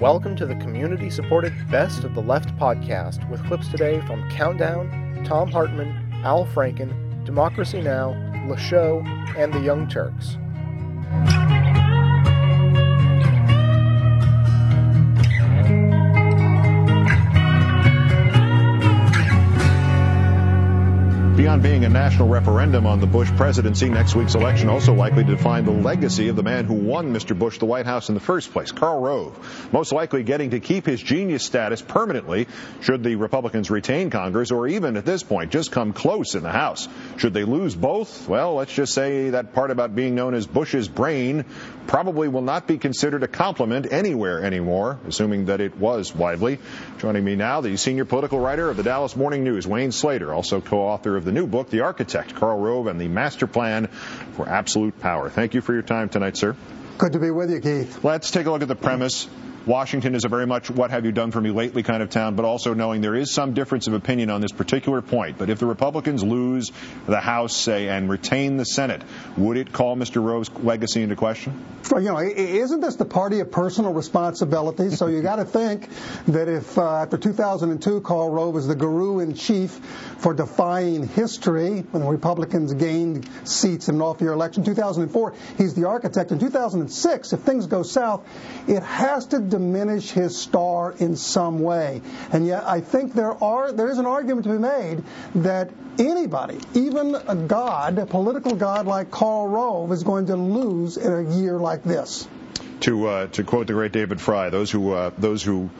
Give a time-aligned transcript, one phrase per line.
[0.00, 5.22] Welcome to the community supported Best of the Left podcast with clips today from Countdown,
[5.26, 8.12] Thom Hartmann, Al Franken, Democracy Now!,
[8.48, 9.02] Le Show,
[9.36, 10.38] and the Young Turks.
[21.40, 25.36] Beyond being a national referendum on the Bush presidency, next week's election also likely to
[25.36, 27.36] define the legacy of the man who won Mr.
[27.36, 29.72] Bush the White House in the first place, Karl Rove.
[29.72, 32.46] Most likely getting to keep his genius status permanently
[32.82, 36.52] should the Republicans retain Congress or even at this point just come close in the
[36.52, 36.86] House.
[37.16, 38.28] Should they lose both?
[38.28, 41.46] Well, let's just say that part about being known as Bush's brain
[41.86, 46.58] probably will not be considered a compliment anywhere anymore, assuming that it was widely.
[46.98, 50.60] Joining me now, the senior political writer of the Dallas Morning News, Wayne Slater, also
[50.60, 53.88] co-author of the new book, The Architect, Karl Rove and the Master Plan
[54.32, 55.30] for Absolute Power.
[55.30, 56.56] Thank you for your time tonight, sir.
[56.98, 58.04] Good to be with you, Keith.
[58.04, 59.26] Let's take a look at the premise.
[59.66, 62.34] Washington is a very much what have you done for me lately kind of town,
[62.34, 65.38] but also knowing there is some difference of opinion on this particular point.
[65.38, 66.70] But if the Republicans lose
[67.06, 69.02] the House, say, and retain the Senate,
[69.36, 70.24] would it call Mr.
[70.24, 71.64] Rove's legacy into question?
[71.90, 74.90] Well, you know, isn't this the party of personal responsibility?
[74.90, 75.88] so you got to think
[76.26, 79.70] that if uh, after 2002, Karl Rove was the guru in chief
[80.18, 85.86] for defying history when the Republicans gained seats in an off-year election, 2004, he's the
[85.86, 86.30] architect.
[86.30, 88.26] In 2006, if things go south,
[88.68, 92.02] it has to diminish his star in some way.
[92.32, 95.02] And yet, I think there are there is an argument to be made
[95.36, 100.96] that anybody, even a god, a political god like Karl Rove, is going to lose
[100.96, 102.28] in a year like this.
[102.80, 105.70] To uh, to quote the great David Frye, those who uh, those who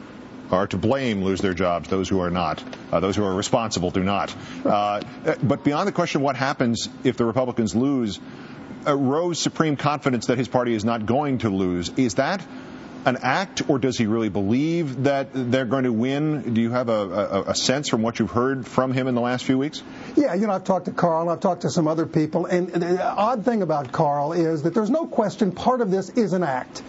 [0.51, 1.89] are to blame lose their jobs.
[1.89, 4.35] Those who are not, uh, those who are responsible, do not.
[4.65, 5.01] Uh,
[5.41, 8.19] but beyond the question, of what happens if the Republicans lose?
[8.85, 12.43] Uh, supreme confidence that his party is not going to lose is that
[13.05, 16.53] an act, or does he really believe that they're going to win?
[16.53, 19.21] Do you have a, a, a, sense from what you've heard from him in the
[19.21, 19.81] last few weeks?
[20.15, 23.03] Yeah, you know, I've talked to Karl, I've talked to some other people, and the
[23.03, 26.83] odd thing about Karl is that there's no question part of this is an act.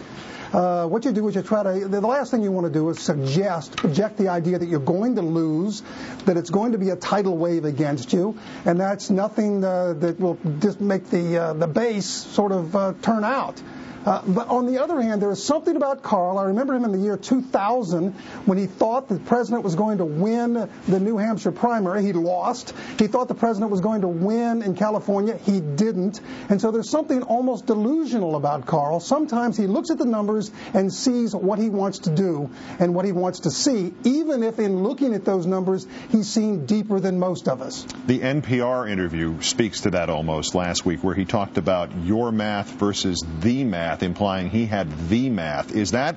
[0.53, 2.87] Uh, what you do is you try to, the last thing you want to do
[2.89, 5.81] is suggest, project the idea that you're going to lose,
[6.25, 10.19] that it's going to be a tidal wave against you, and that's nothing uh, that
[10.19, 13.59] will just make the, uh, the base sort of uh, turn out.
[14.05, 16.37] Uh, but on the other hand, there is something about Karl.
[16.37, 18.11] I remember him in the year 2000
[18.45, 22.03] when he thought the president was going to win the New Hampshire primary.
[22.03, 22.73] He lost.
[22.99, 25.37] He thought the president was going to win in California.
[25.37, 26.19] He didn't.
[26.49, 28.99] And so there's something almost delusional about Karl.
[28.99, 32.49] Sometimes he looks at the numbers and sees what he wants to do
[32.79, 36.65] and what he wants to see, even if in looking at those numbers, he's seen
[36.65, 37.85] deeper than most of us.
[38.05, 42.69] The NPR interview speaks to that almost last week, where he talked about your math
[42.71, 45.75] versus the math math, implying he had the math.
[45.75, 46.15] Is that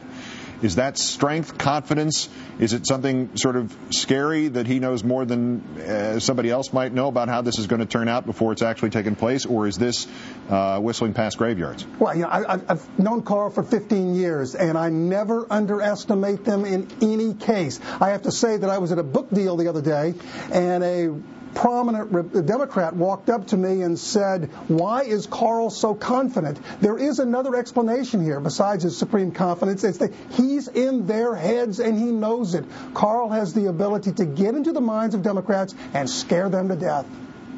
[0.63, 2.31] is that strength, confidence?
[2.59, 6.95] Is it something sort of scary that he knows more than uh, somebody else might
[6.95, 9.67] know about how this is going to turn out before it's actually taken place, or
[9.67, 10.09] is this
[10.49, 11.87] uh, whistling past graveyards?
[11.99, 16.65] Well, you know, I, have known Karl for 15 years, and I never underestimate them
[16.65, 17.79] in any case.
[18.01, 20.15] I have to say that I was at a book deal the other day,
[20.51, 21.21] and a
[21.56, 26.61] prominent Democrat walked up to me and said, Why is Karl so confident?
[26.81, 29.83] There is another explanation here besides his supreme confidence.
[29.83, 32.65] It's that he's in their heads and he knows it.
[32.95, 36.77] Karl has the ability to get into the minds of Democrats and scare them to
[36.77, 37.06] death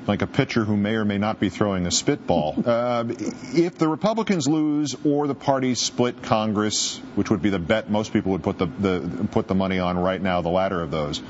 [0.06, 2.54] like a pitcher who may or may not be throwing a spitball.
[2.78, 3.04] Uh,
[3.54, 8.12] if the Republicans lose or the parties split Congress, which would be the bet most
[8.12, 11.20] people would put the, the put the money on right now, the latter of those,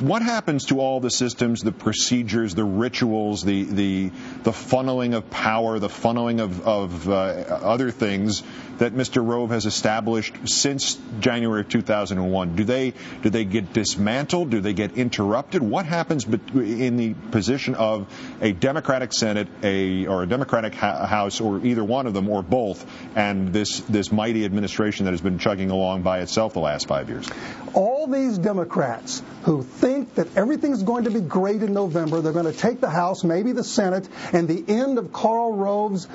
[0.00, 4.10] what happens to all the systems, the procedures, the rituals, the the
[4.42, 8.42] the funneling of power, the funneling of, of uh, other things
[8.76, 9.24] that Mr.
[9.24, 12.56] Rove has established since January of 2001?
[12.56, 14.50] Do they do they get dismantled?
[14.50, 15.62] Do they get interrupted?
[15.62, 18.06] What happens in the position of
[18.40, 22.84] a Democratic Senate, a or a Democratic House, or either one of them, or both,
[23.16, 27.08] and this this mighty administration that has been chugging along by itself the last five
[27.08, 27.28] years?
[27.72, 32.20] All these Democrats who think that everything's going to be great in November.
[32.20, 36.06] They're going to take the House, maybe the Senate, and the end of Karl Rove's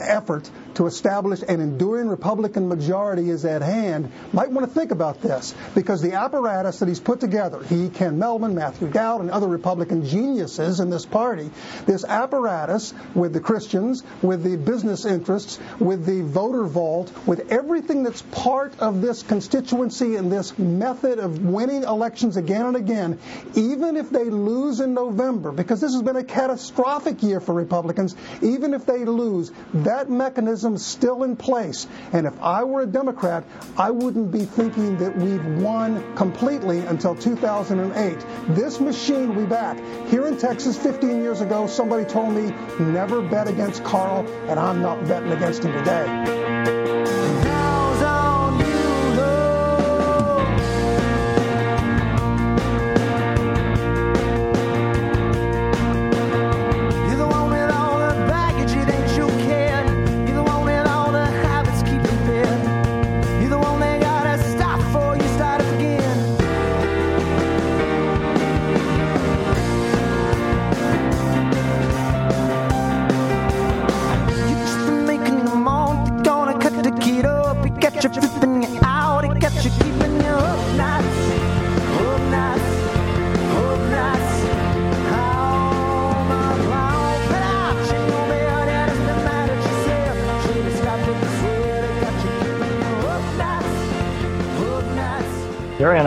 [0.00, 5.20] effort to establish an enduring Republican majority is at hand, might want to think about
[5.20, 9.48] this because the apparatus that he's put together, he, Ken Mehlman, Matthew Dowd, and other
[9.48, 11.50] Republican geniuses in this party,
[11.86, 18.02] this apparatus with the Christians, with the business interests, with the voter vault, with everything
[18.02, 23.18] that's part of this constituency and this method of winning elections again and again,
[23.54, 28.14] even if they lose in November, because this has been a catastrophic year for Republicans,
[28.42, 31.86] even if they lose, that mechanism still in place.
[32.12, 33.44] And if I were a Democrat,
[33.76, 38.18] I wouldn't be thinking that we've won completely until 2008.
[38.54, 39.78] This machine will be back.
[40.08, 44.82] Here in Texas 15 years ago, somebody told me, never bet against Karl, and I'm
[44.82, 47.19] not betting against him today.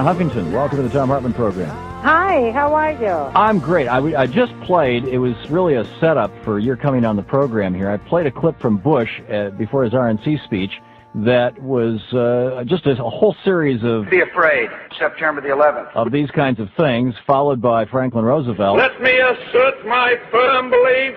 [0.04, 1.70] Huffington, welcome to the Thom Hartmann program.
[2.04, 3.08] Hi, how are you?
[3.08, 3.88] I'm great.
[3.88, 7.74] I, I just played, it was really a setup for your coming on the program
[7.74, 7.90] here.
[7.90, 10.72] I played a clip from Bush uh, before his RNC speech
[11.16, 14.10] that was uh, just a, a, whole series of.
[14.10, 14.70] Be afraid,
[15.00, 15.96] September the 11th.
[15.96, 18.78] Of these kinds of things, followed by Franklin Roosevelt.
[18.78, 21.16] Let me assert my firm belief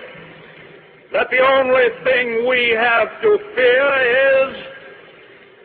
[1.11, 4.57] that the only thing we have to fear is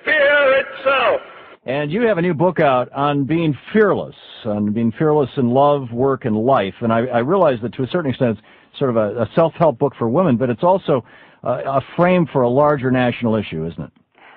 [0.04, 1.20] fear itself.
[1.64, 5.92] And you have a new book out on being fearless, on being fearless in love,
[5.92, 6.74] work, and life.
[6.80, 9.78] And I, I realize that to a certain extent it's sort of a, a self-help
[9.78, 11.04] book for women, but it's also
[11.44, 13.92] a frame for a larger national issue, isn't it?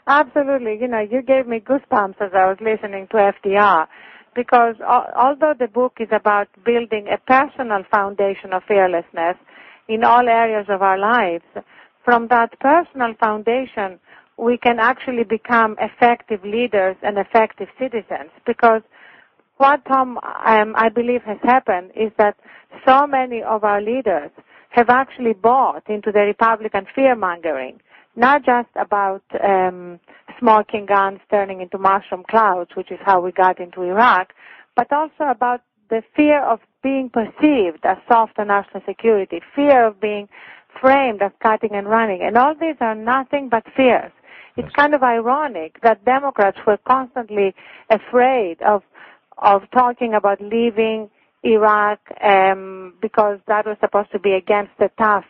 [0.07, 0.77] Absolutely.
[0.79, 3.87] You know, you gave me goosebumps as I was listening to FDR
[4.35, 4.75] because
[5.15, 9.37] although the book is about building a personal foundation of fearlessness
[9.87, 11.45] in all areas of our lives,
[12.03, 13.99] from that personal foundation,
[14.37, 18.81] we can actually become effective leaders and effective citizens because
[19.57, 22.35] what Thom um, I believe has happened is that
[22.85, 24.31] so many of our leaders
[24.69, 27.79] have actually bought into the Republican fear mongering,
[28.17, 29.99] not just about um,
[30.37, 34.33] smoking guns turning into mushroom clouds, which is how we got into Iraq,
[34.75, 40.01] but also about the fear of being perceived as soft on national security, fear of
[40.01, 40.27] being
[40.81, 42.21] framed as cutting and running.
[42.21, 44.11] And all these are nothing but fears.
[44.57, 47.53] It's kind of ironic that Democrats were constantly
[47.89, 48.83] afraid of
[49.37, 51.09] of talking about leaving
[51.43, 55.25] Iraq um, because that was supposed to be against the tough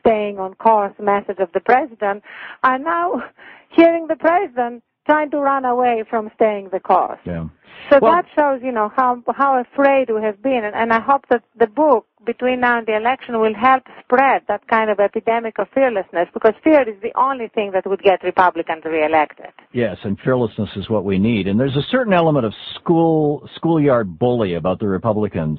[0.00, 2.22] staying on course message of the president,
[2.62, 3.22] are now
[3.70, 7.18] hearing the president trying to run away from staying the course.
[7.24, 7.48] Yeah.
[7.90, 11.00] So well, that shows, you know, how how afraid we have been, and, and I
[11.00, 15.00] hope that the book between now and the election will help spread that kind of
[15.00, 19.52] epidemic of fearlessness, because fear is the only thing that would get Republicans reelected.
[19.72, 21.46] Yes, and fearlessness is what we need.
[21.46, 25.58] And there's a certain element of school schoolyard bully about the Republicans.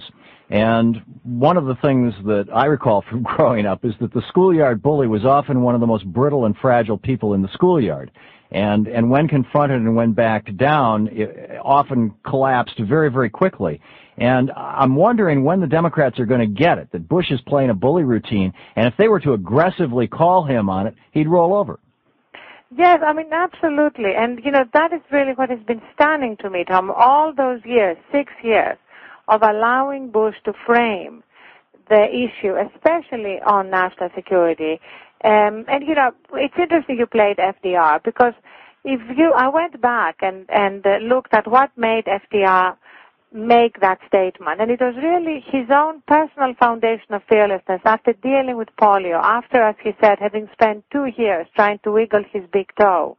[0.51, 4.83] And one of the things that I recall from growing up is that the schoolyard
[4.83, 8.11] bully was often one of the most brittle and fragile people in the schoolyard
[8.51, 13.79] and and when confronted and when backed down, it often collapsed very very quickly.
[14.17, 17.69] And I'm wondering when the Democrats are going to get it that Bush is playing
[17.69, 21.53] a bully routine, and if they were to aggressively call him on it, he'd roll
[21.53, 21.79] over.
[22.75, 26.49] Yes, I mean absolutely, and you know that is really what has been stunning to
[26.49, 26.91] me, Thom.
[26.91, 28.77] All those years, six years,
[29.27, 31.23] of allowing Bush to frame
[31.89, 34.79] the issue, especially on national security,
[35.23, 38.33] um, and you know, it's interesting you played FDR because
[38.85, 42.77] if you, I went back and and uh, looked at what made FDR
[43.31, 48.57] make that statement, and it was really his own personal foundation of fearlessness after dealing
[48.57, 52.71] with polio, after, as he said, having spent two years trying to wiggle his big
[52.79, 53.17] toe,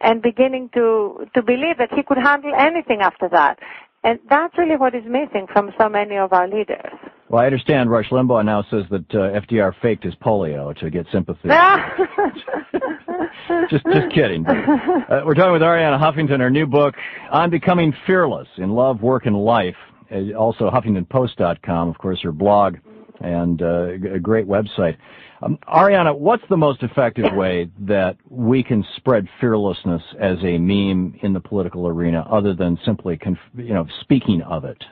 [0.00, 3.58] and beginning to to believe that he could handle anything after that.
[4.02, 6.92] And that's really what is missing from so many of our leaders.
[7.28, 11.06] Well, I understand Rush Limbaugh now says that uh, FDR faked his polio to get
[11.12, 11.48] sympathy.
[13.70, 14.44] just, just kidding.
[14.46, 16.94] Uh, we're talking with Arianna Huffington, her new book,
[17.30, 19.76] On Becoming Fearless in Love, Work, and Life.
[20.10, 22.78] Uh, also, HuffingtonPost.com, of course, her blog,
[23.20, 24.96] and uh, a great website.
[25.42, 31.18] Um, Arianna, what's the most effective way that we can spread fearlessness as a meme
[31.22, 34.82] in the political arena, other than simply, conf- you know, speaking of it?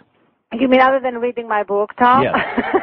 [0.53, 2.23] You mean other than reading my book, Thom?
[2.23, 2.37] Yes,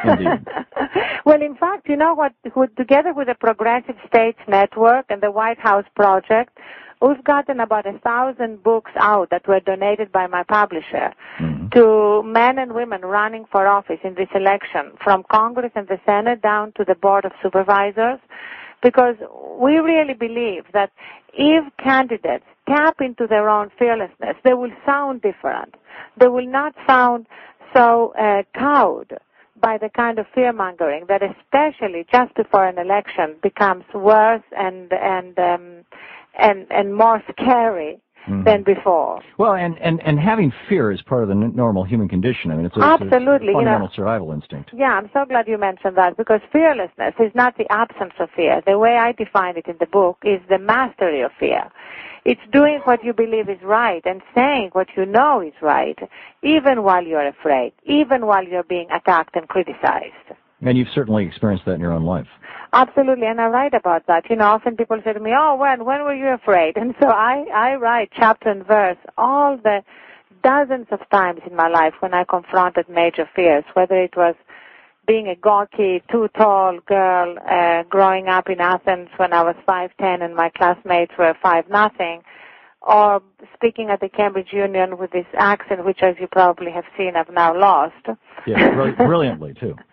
[0.04, 0.46] indeed.
[1.24, 2.32] well, in fact, you know what?
[2.76, 6.56] Together with the Progressive States Network and the White House Project,
[7.02, 11.55] we've gotten about a thousand books out that were donated by my publisher mm-hmm.
[11.72, 16.42] To men and women running for office in this election, from Congress and the Senate
[16.42, 18.20] down to the Board of Supervisors
[18.82, 19.16] because
[19.58, 20.90] we really believe that
[21.32, 25.74] if candidates tap into their own fearlessness, they will sound different.
[26.20, 27.26] They will not sound
[27.74, 29.18] so uh, cowed
[29.60, 34.92] by the kind of fear mongering that, especially just before an election, becomes worse and
[34.92, 35.84] and um,
[36.38, 38.44] and and more scary mm-hmm.
[38.44, 39.20] than before.
[39.38, 42.50] Well, and, and, and having fear is part of the n- normal human condition.
[42.50, 44.70] I mean, it's a, Absolutely, it's a fundamental you know, survival instinct.
[44.74, 48.62] Yeah, I'm so glad you mentioned that because fearlessness is not the absence of fear.
[48.66, 51.70] The way I define it in the book is the mastery of fear.
[52.24, 55.98] It's doing what you believe is right and saying what you know is right,
[56.42, 60.34] even while you're afraid, even while you're being attacked and criticized.
[60.62, 62.26] And you've certainly experienced that in your own life.
[62.72, 64.28] Absolutely, and I write about that.
[64.28, 67.08] You know, often people say to me, "Oh, when when were you afraid?" And so
[67.08, 69.82] I I write chapter and verse all the
[70.42, 74.34] dozens of times in my life when I confronted major fears, whether it was
[75.06, 79.90] being a gawky, too tall girl uh, growing up in Athens when I was five
[80.00, 82.22] ten and my classmates were five nothing,
[82.86, 83.20] or
[83.52, 87.28] speaking at the Cambridge Union with this accent, which, as you probably have seen, I've
[87.30, 87.94] now lost.
[88.46, 89.74] Yeah, brilliantly too.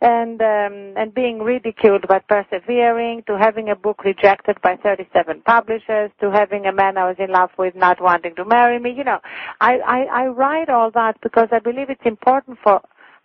[0.00, 6.10] and um, and being ridiculed but persevering, to having a book rejected by 37 publishers,
[6.20, 8.90] to having a man I was in love with not wanting to marry me.
[8.90, 9.20] You know,
[9.60, 12.80] I, I, I write all that because I believe it's important for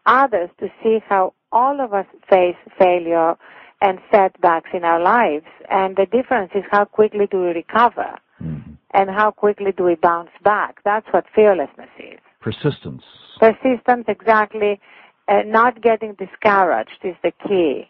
[0.06, 3.36] others to see how all of us face failure
[3.82, 8.16] and setbacks in our lives, and the difference is how quickly do we recover.
[8.40, 10.80] Mm-hmm and how quickly do we bounce back?
[10.84, 12.20] That's what fearlessness is.
[12.42, 13.04] Persistence.
[13.40, 14.80] Persistence, exactly.
[15.28, 17.90] Uh, not getting discouraged is the key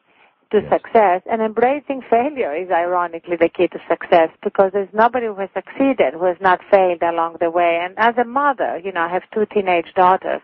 [0.51, 0.71] to yes.
[0.71, 5.49] success, and embracing failure is ironically the key to success because there's nobody who has
[5.53, 7.79] succeeded who has not failed along the way.
[7.81, 10.41] And as a mother, you know, I have two teenage daughters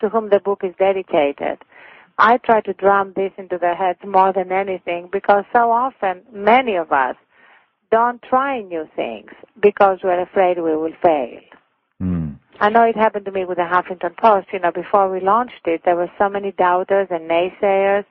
[0.00, 1.58] to whom the book is dedicated.
[2.16, 6.76] I try to drum this into their heads more than anything because so often many
[6.76, 7.16] of us
[7.94, 9.30] don't try new things
[9.62, 11.38] because we're afraid we will fail.
[12.02, 12.36] Mm.
[12.58, 14.48] I know it happened to me with the Huffington Post.
[14.52, 18.04] You know, before we launched it, there were so many doubters and naysayers.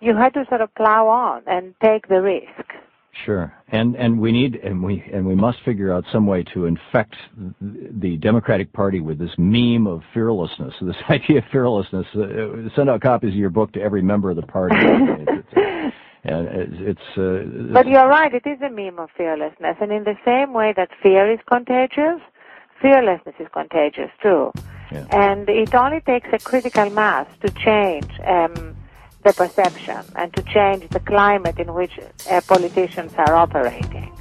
[0.00, 2.66] You had to sort of plow on and take the risk.
[3.26, 6.64] Sure, and and we need and we and we must figure out some way to
[6.64, 7.14] infect
[7.60, 12.06] the Democratic Party with this meme of fearlessness, this idea of fearlessness.
[12.14, 14.76] Uh, send out copies of your book to every member of the party.
[16.24, 18.32] it's, and it's, uh, but you're right.
[18.32, 22.20] It is a meme of fearlessness, and in the same way that fear is contagious,
[22.80, 24.52] fearlessness is contagious too.
[24.92, 25.06] Yeah.
[25.10, 28.76] And it only takes a critical mass to change um,
[29.22, 31.98] the perception and to change the climate in which
[32.30, 34.12] uh, politicians are operating.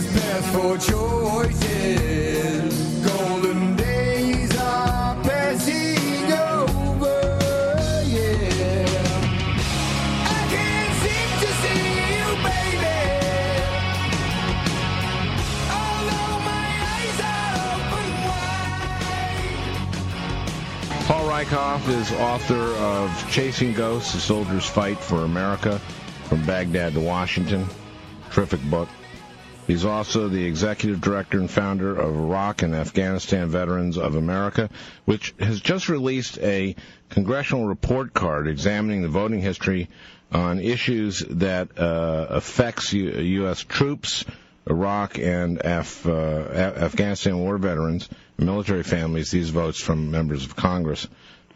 [0.00, 1.84] For choices.
[3.06, 7.38] Golden days are passing over,
[8.06, 8.86] yeah.
[10.24, 13.00] I can't seem to see you, baby.
[15.68, 19.44] Although my eyes are open wide.
[21.06, 25.78] Paul Rieckhoff is author of Chasing Ghosts, A Soldier's Fight for America,
[26.24, 27.66] from Baghdad to Washington.
[28.30, 28.88] Terrific book.
[29.72, 34.68] He's also the executive director and founder of Iraq and Afghanistan Veterans of America,
[35.06, 36.76] which has just released a
[37.08, 39.88] congressional report card examining the voting history
[40.30, 43.60] on issues that uh, affects U- U.S.
[43.60, 44.26] troops,
[44.68, 49.30] Iraq and Af- uh, Afghanistan war veterans, military families.
[49.30, 51.08] These votes from members of Congress.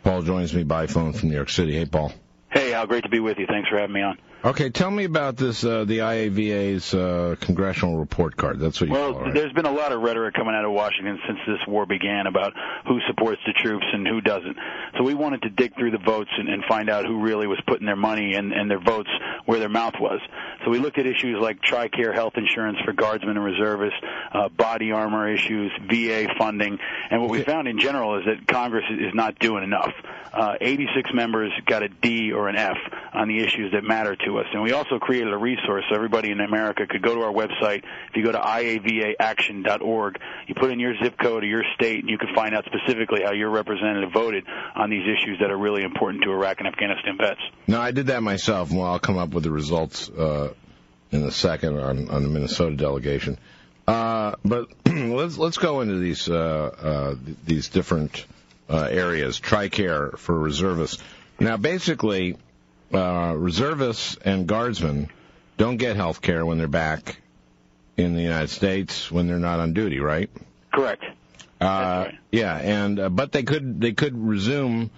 [0.05, 1.75] Paul joins me by phone from New York City.
[1.75, 2.15] Hey, Paul.
[2.51, 2.87] Hey, Al.
[2.87, 3.47] Great to be with you.
[3.47, 4.17] Thanks for having me on.
[4.47, 8.61] Okay, tell me about this uh, the IAVA's uh, congressional report card.
[8.61, 9.13] That's what you well.
[9.13, 9.35] Call, right?
[9.35, 12.53] There's been a lot of rhetoric coming out of Washington since this war began about
[12.87, 14.57] who supports the troops and who doesn't.
[14.97, 17.61] So we wanted to dig through the votes and, and find out who really was
[17.67, 19.11] putting their money and, and their votes
[19.47, 20.21] where their mouth was.
[20.65, 23.99] So we looked at issues like TRICARE health insurance for guardsmen and reservists,
[24.33, 26.79] uh, body armor issues, VA funding,
[27.11, 29.93] and what we found in general is that Congress is not doing enough.
[30.33, 32.77] Uh, 86 members got a D or an F
[33.13, 34.47] on the issues that matter to us.
[34.53, 37.85] And we also created a resource so everybody in America could go to our website.
[38.11, 42.09] If you go to iavaaction.org, you put in your zip code or your state, and
[42.09, 45.83] you can find out specifically how your representative voted on these issues that are really
[45.83, 47.41] important to Iraq and Afghanistan vets.
[47.67, 48.71] No, I did that myself.
[48.71, 50.53] Well, I'll come up with the results uh,
[51.11, 53.39] in a second on, on the Minnesota delegation.
[53.87, 57.15] Uh, but let's let's go into these uh, uh,
[57.45, 58.27] these different
[58.69, 59.41] uh, areas.
[59.41, 61.03] Tricare for reservists.
[61.39, 62.37] Now, basically,
[62.93, 65.11] uh, reservists and guardsmen
[65.57, 67.19] don't get health care when they're back
[67.97, 70.29] in the United States when they're not on duty, right?
[70.73, 71.03] Correct.
[71.61, 71.65] Uh,
[72.07, 72.15] right.
[72.31, 74.91] Yeah, and uh, but they could they could resume.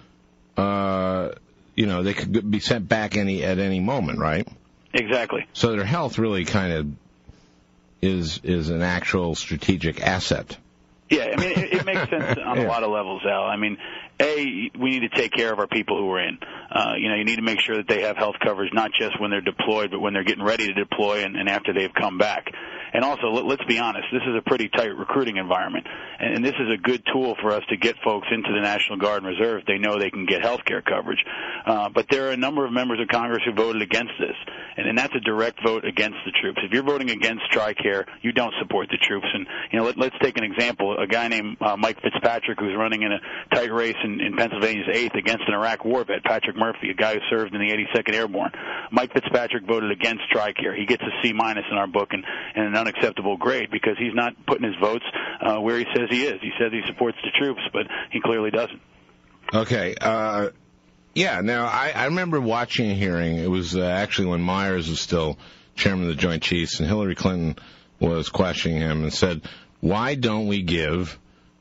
[0.57, 1.29] Uh,
[1.75, 4.45] you know, they could be sent back any at any moment, right?
[4.93, 5.47] Exactly.
[5.53, 6.87] So their health really kind of
[8.01, 10.57] is is an actual strategic asset.
[11.09, 12.65] Yeah, I mean, it, it makes sense on Yeah.
[12.65, 13.43] a lot of levels, Al.
[13.43, 13.77] I mean,
[14.21, 16.37] A, we need to take care of our people who are in.
[16.69, 19.19] Uh, you know, you need to make sure that they have health coverage, not just
[19.19, 22.17] when they're deployed, but when they're getting ready to deploy and, and after they've come
[22.17, 22.51] back.
[22.93, 25.87] And also, let, let's be honest, this is a pretty tight recruiting environment.
[26.19, 28.97] And, and this is a good tool for us to get folks into the National
[28.97, 31.23] Guard and Reserve they know they can get health care coverage.
[31.65, 34.35] Uh, but there are a number of members of Congress who voted against this.
[34.77, 36.59] And, and that's a direct vote against the troops.
[36.63, 39.27] If you're voting against TRICARE, you don't support the troops.
[39.33, 40.97] And, you know, let, let's take an example.
[40.97, 43.19] A guy named uh, Mike Fitzpatrick, who's running in a
[43.53, 47.13] tight race in, in Pennsylvania's 8th against an Iraq war vet, Patrick Murphy, a guy
[47.13, 48.51] who served in the 82nd Airborne.
[48.91, 50.77] Mike Fitzpatrick voted against TRICARE.
[50.77, 52.23] He gets a C minus in our book and,
[52.55, 55.05] and an unacceptable grade because he's not putting his votes
[55.41, 56.39] uh, where he says he is.
[56.41, 58.81] He says he supports the troops, but he clearly doesn't.
[59.53, 59.95] Okay.
[59.99, 60.49] Uh,
[61.13, 61.41] yeah.
[61.41, 63.37] Now I, I remember watching a hearing.
[63.37, 65.37] It was uh, actually when Myers was still
[65.75, 67.55] chairman of the Joint Chiefs, and Hillary Clinton
[67.99, 69.41] was questioning him and said,
[69.81, 71.17] "Why don't we give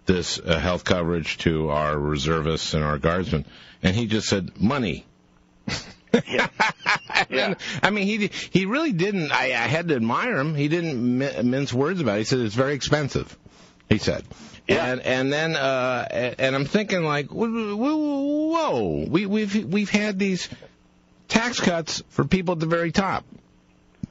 [0.06, 3.46] this uh, health coverage to our reservists and our guardsmen?"
[3.82, 5.06] And he just said, "Money."
[6.29, 6.49] Yeah.
[7.31, 9.33] And, I mean, he he really didn't.
[9.33, 10.55] I, I had to admire him.
[10.55, 12.19] He didn't mi- mince words about it.
[12.21, 13.37] He said it's very expensive.
[13.88, 14.25] He said,
[14.69, 14.93] Yeah.
[14.93, 16.07] and and then uh,
[16.38, 20.49] and I'm thinking like, wh- wh- whoa, we we've we've had these
[21.27, 23.25] tax cuts for people at the very top.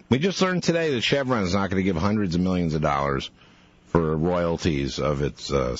[0.09, 2.81] We just learned today that Chevron is not going to give hundreds of millions of
[2.81, 3.31] dollars
[3.87, 5.77] for royalties of its uh,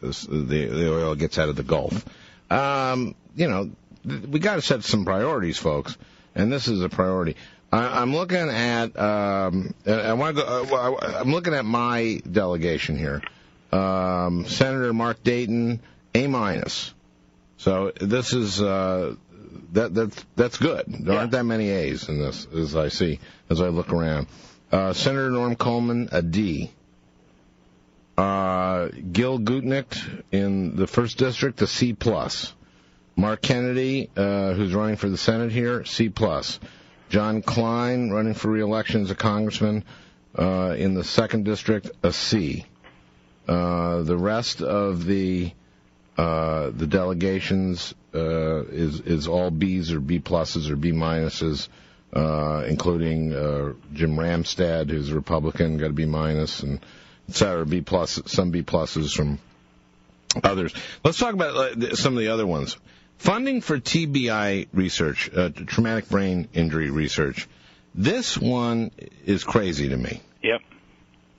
[0.00, 2.04] the the oil it gets out of the Gulf.
[2.50, 3.70] Um, you know,
[4.04, 5.96] we got to set some priorities, folks,
[6.34, 7.36] and this is a priority.
[7.72, 8.96] I, I'm looking at.
[8.98, 10.48] Um, I- I want to go.
[10.76, 13.22] Uh, I'm looking at my delegation here.
[13.72, 15.80] Um, Senator Mark Dayton,
[16.14, 16.92] A minus.
[17.56, 19.14] So this is uh,
[19.72, 20.84] that that's that's good.
[20.86, 23.18] There aren't that many A's in this, as I see
[23.50, 24.26] as I look around.
[24.70, 26.70] Uh, Senator Norm Coleman, a D.
[28.16, 32.52] Uh, Gil Gutknecht in the first district, a C plus.
[33.16, 36.58] Mark Kennedy, uh, who's running for the Senate here, C plus.
[37.10, 39.84] John Kline, running for re-election as a congressman
[40.36, 42.66] uh, in the second district, a C.
[43.46, 45.52] Uh, the rest of the
[46.16, 51.68] uh, the delegations uh, is is all B's or B pluses or B minuses,
[52.12, 53.30] uh, including
[53.92, 56.80] Jim Ramstad, who's a Republican, got a B minus, and
[57.28, 59.38] et cetera, B plus, some B pluses from
[60.42, 60.74] others.
[61.04, 62.76] Let's talk about some of the other ones.
[63.18, 67.48] Funding for TBI research, uh, traumatic brain injury research.
[67.94, 68.90] This one
[69.24, 70.20] is crazy to me.
[70.42, 70.60] Yep.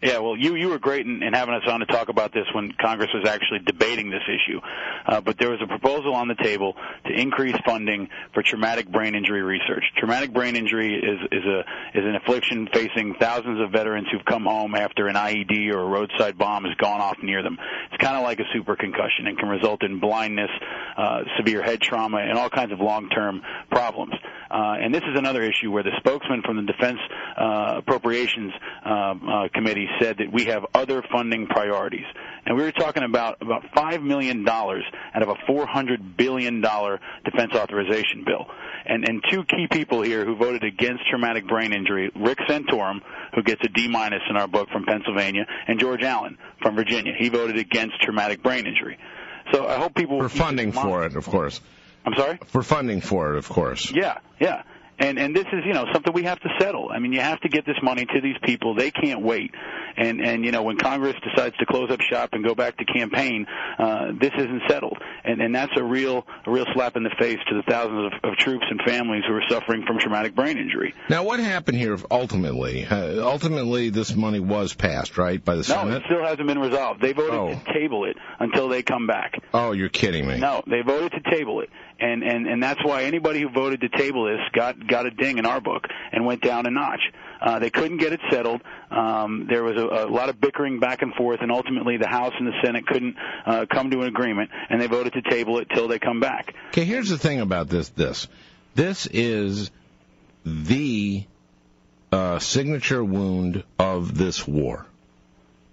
[0.06, 2.46] Yeah, well, you you were great in, in having us on to talk about this
[2.54, 4.62] when Congress was actually debating this issue.
[5.08, 6.76] Uh, but there was a proposal on the table
[7.08, 9.84] to increase funding for traumatic brain injury research.
[9.98, 11.60] Traumatic brain injury is is a
[11.98, 15.86] is an affliction facing thousands of veterans who've come home after an IED or a
[15.86, 17.58] roadside bomb has gone off near them.
[17.91, 20.52] It's kind of like a super concussion and can result in blindness,
[20.98, 23.41] uh, severe head trauma, and all kinds of long-term
[23.72, 24.13] problems.
[24.52, 27.00] Uh, and this is another issue where the spokesman from the Defense
[27.38, 28.54] uh, Appropriations
[28.86, 32.06] um, uh, Committee said that we have other funding priorities.
[32.46, 36.62] And we were talking about about five million dollars out of a four hundred billion
[36.62, 38.46] dollar defense authorization bill.
[38.86, 43.02] And and two key people here who voted against traumatic brain injury: Rick Santorum,
[43.34, 47.14] who gets a D minus in our book from Pennsylvania, and George Allen from Virginia.
[47.18, 48.98] He voted against traumatic brain injury.
[49.52, 51.62] So I hope people For funding for it, of course.
[52.06, 52.40] I'm sorry.
[52.48, 53.92] For funding for it, of course.
[53.92, 54.64] Yeah, yeah.
[54.98, 56.90] And and this is you know something we have to settle.
[56.90, 58.76] I mean, you have to get this money to these people.
[58.76, 59.52] They can't wait.
[59.98, 62.86] And and you know when Congress decides to close up shop and go back to
[62.86, 63.46] campaign,
[63.78, 67.40] uh, this isn't settled, and and that's a real a real slap in the face
[67.50, 70.94] to the thousands of, of troops and families who are suffering from traumatic brain injury.
[71.10, 72.86] Now, what happened here ultimately?
[72.86, 75.90] Uh, ultimately, this money was passed, right, by the Senate.
[75.90, 77.02] No, it still hasn't been resolved.
[77.02, 77.50] They voted Oh.
[77.50, 79.42] to table it until they come back.
[79.54, 80.38] Oh, you're kidding me.
[80.40, 83.90] No, they voted to table it, and and and that's why anybody who voted to
[83.90, 87.02] table this got got a ding in our book and went down a notch.
[87.42, 88.62] Uh, they couldn't get it settled.
[88.90, 92.34] Um, there was a, a lot of bickering back and forth, and ultimately the House
[92.38, 95.68] and the Senate couldn't uh, come to an agreement, and they voted to table it
[95.74, 96.56] till they come back.
[96.70, 97.90] Okay, here's the thing about this.
[97.90, 98.28] This,
[98.74, 99.70] this is
[100.46, 101.26] the
[102.12, 104.86] uh, signature wound of this war,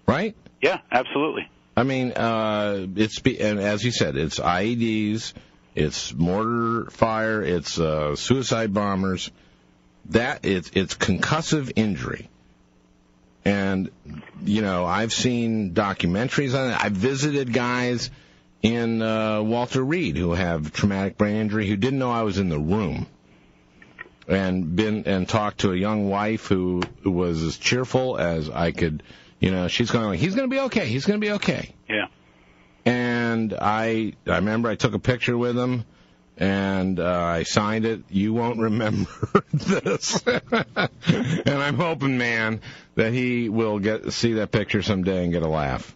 [0.06, 0.34] right?
[0.60, 1.48] Yeah, absolutely.
[1.76, 5.32] I mean, uh, it's be- and as you said, it's IEDs,
[5.74, 9.30] it's mortar fire, it's uh, suicide bombers.
[10.10, 12.28] That it's it's concussive injury,
[13.44, 13.90] and
[14.44, 16.84] you know I've seen documentaries on it.
[16.84, 18.10] I've visited guys
[18.62, 22.48] in uh, Walter Reed who have traumatic brain injury who didn't know I was in
[22.48, 23.06] the room,
[24.28, 28.72] and been and talked to a young wife who, who was as cheerful as I
[28.72, 29.02] could.
[29.40, 30.86] You know, she's going he's going to be okay.
[30.86, 31.74] He's going to be okay.
[31.88, 32.06] Yeah.
[33.32, 35.84] And I I remember I took a picture with him.
[36.38, 38.04] And uh, I signed it.
[38.08, 39.10] You won't remember
[39.52, 40.88] this, and
[41.46, 42.62] I'm hoping, man,
[42.94, 45.94] that he will get see that picture someday and get a laugh.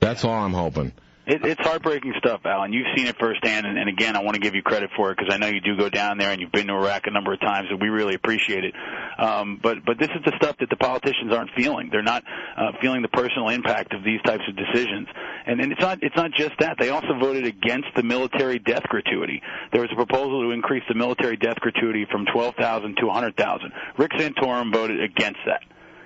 [0.00, 0.92] That's all I'm hoping.
[1.26, 2.72] It, it's heartbreaking stuff, Alan.
[2.72, 5.16] You've seen it firsthand, and, and again, I want to give you credit for it
[5.16, 7.32] because I know you do go down there and you've been to Iraq a number
[7.32, 8.74] of times, and we really appreciate it.
[9.18, 11.88] Um, but but this is the stuff that the politicians aren't feeling.
[11.90, 12.24] They're not
[12.56, 15.08] uh, feeling the personal impact of these types of decisions,
[15.46, 16.76] and, and it's not it's not just that.
[16.78, 19.40] They also voted against the military death gratuity.
[19.72, 23.12] There was a proposal to increase the military death gratuity from twelve thousand to a
[23.12, 23.72] hundred thousand.
[23.96, 25.62] Rick Santorum voted against that.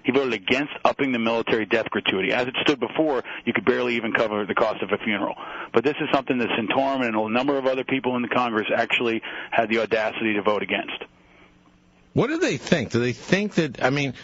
[0.08, 2.32] He voted against upping the military death gratuity.
[2.32, 5.34] As it stood before, you could barely even cover the cost of a funeral.
[5.74, 8.68] But this is something that Santorum and a number of other people in the Congress
[8.74, 10.94] actually had the audacity to vote against.
[12.14, 12.90] What do they think?
[12.90, 13.84] Do they think that?
[13.84, 14.14] I mean,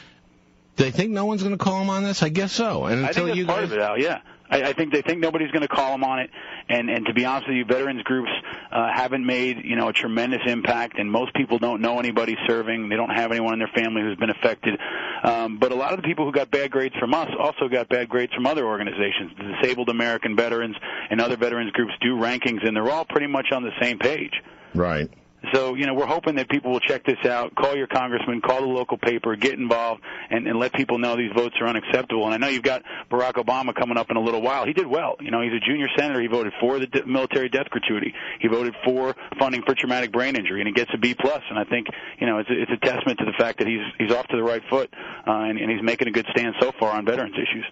[0.77, 2.23] do they think no one's going to call him on this?
[2.23, 2.87] I guess so.
[2.87, 4.01] And I until think that's you part guys, of it, Al.
[4.01, 4.21] Yeah,
[4.55, 6.31] I, I think they think nobody's going to call them on it,
[6.69, 8.31] and and to be honest with you, veterans groups
[8.71, 12.89] uh, haven't made you know a tremendous impact, and most people don't know anybody serving.
[12.89, 14.79] They don't have anyone in their family who's been affected.
[15.25, 17.89] Um, but a lot of the people who got bad grades from us also got
[17.89, 19.33] bad grades from other organizations.
[19.37, 20.77] The Disabled American Veterans
[21.11, 24.33] and other veterans groups do rankings, and they're all pretty much on the same page.
[24.75, 25.11] right?
[25.53, 28.61] So, you know, we're hoping that people will check this out, call your congressman, call
[28.61, 32.25] the local paper, get involved, and, and let people know these votes are unacceptable.
[32.25, 34.65] And I know you've got Barack Obama coming up in a little while.
[34.65, 35.17] He did well.
[35.21, 36.21] You know, he's a junior senator.
[36.21, 38.15] He voted for the de- military death gratuity.
[38.41, 41.43] He voted for funding for traumatic brain injury, and he gets a B plus.
[41.51, 41.89] And I think,
[42.21, 44.37] you know, it's a, it's a testament to the fact that he's he's off to
[44.37, 44.93] the right foot,
[45.27, 47.67] uh, and, and he's making a good stand so far on veterans issues.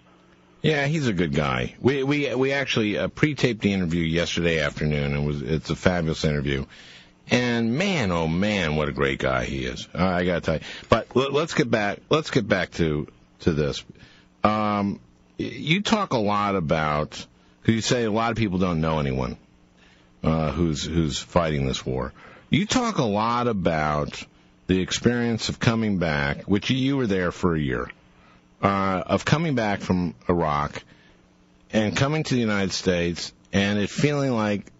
[0.61, 1.75] Yeah, he's a good guy.
[1.79, 6.23] We we we actually uh, pre-taped the interview yesterday afternoon, and was it's a fabulous
[6.23, 6.65] interview.
[7.29, 9.87] And man, oh man, what a great guy he is!
[9.93, 10.61] I got to tell you.
[10.89, 11.99] But let, let's get back.
[12.09, 13.07] Let's get back to
[13.41, 13.83] to this.
[14.43, 14.99] Um,
[15.37, 17.25] you talk a lot about
[17.65, 19.37] you say a lot of people don't know anyone
[20.23, 22.13] uh, who's who's fighting this war.
[22.49, 24.23] You talk a lot about
[24.67, 27.89] the experience of coming back, which you were there for a year
[28.61, 30.83] uh, of coming back from Iraq
[31.71, 34.71] and coming to the United States and it feeling like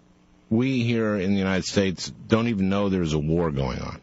[0.53, 3.99] we here in the United States don't even know there's a war going on.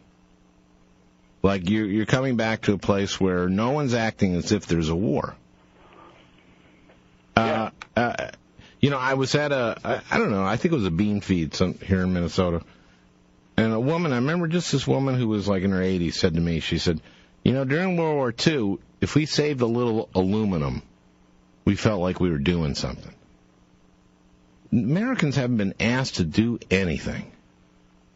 [1.41, 4.89] Like you're, you're coming back to a place where no one's acting as if there's
[4.89, 5.35] a war.
[7.35, 8.31] Uh, uh,
[8.79, 10.91] you know, I was at a, I, I don't know, I think it was a
[10.91, 12.61] bean feed some, here in Minnesota.
[13.57, 16.33] And a woman, I remember just this woman who was like in her 80s said
[16.35, 16.99] to me, she said,
[17.43, 20.83] you know, during World War II, if we saved a little aluminum,
[21.65, 23.13] we felt like we were doing something.
[24.71, 27.31] Americans haven't been asked to do anything.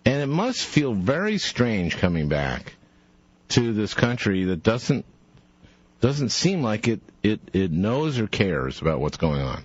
[0.05, 2.75] And it must feel very strange coming back
[3.49, 5.05] to this country that doesn't
[6.01, 9.63] doesn't seem like it, it, it knows or cares about what's going on.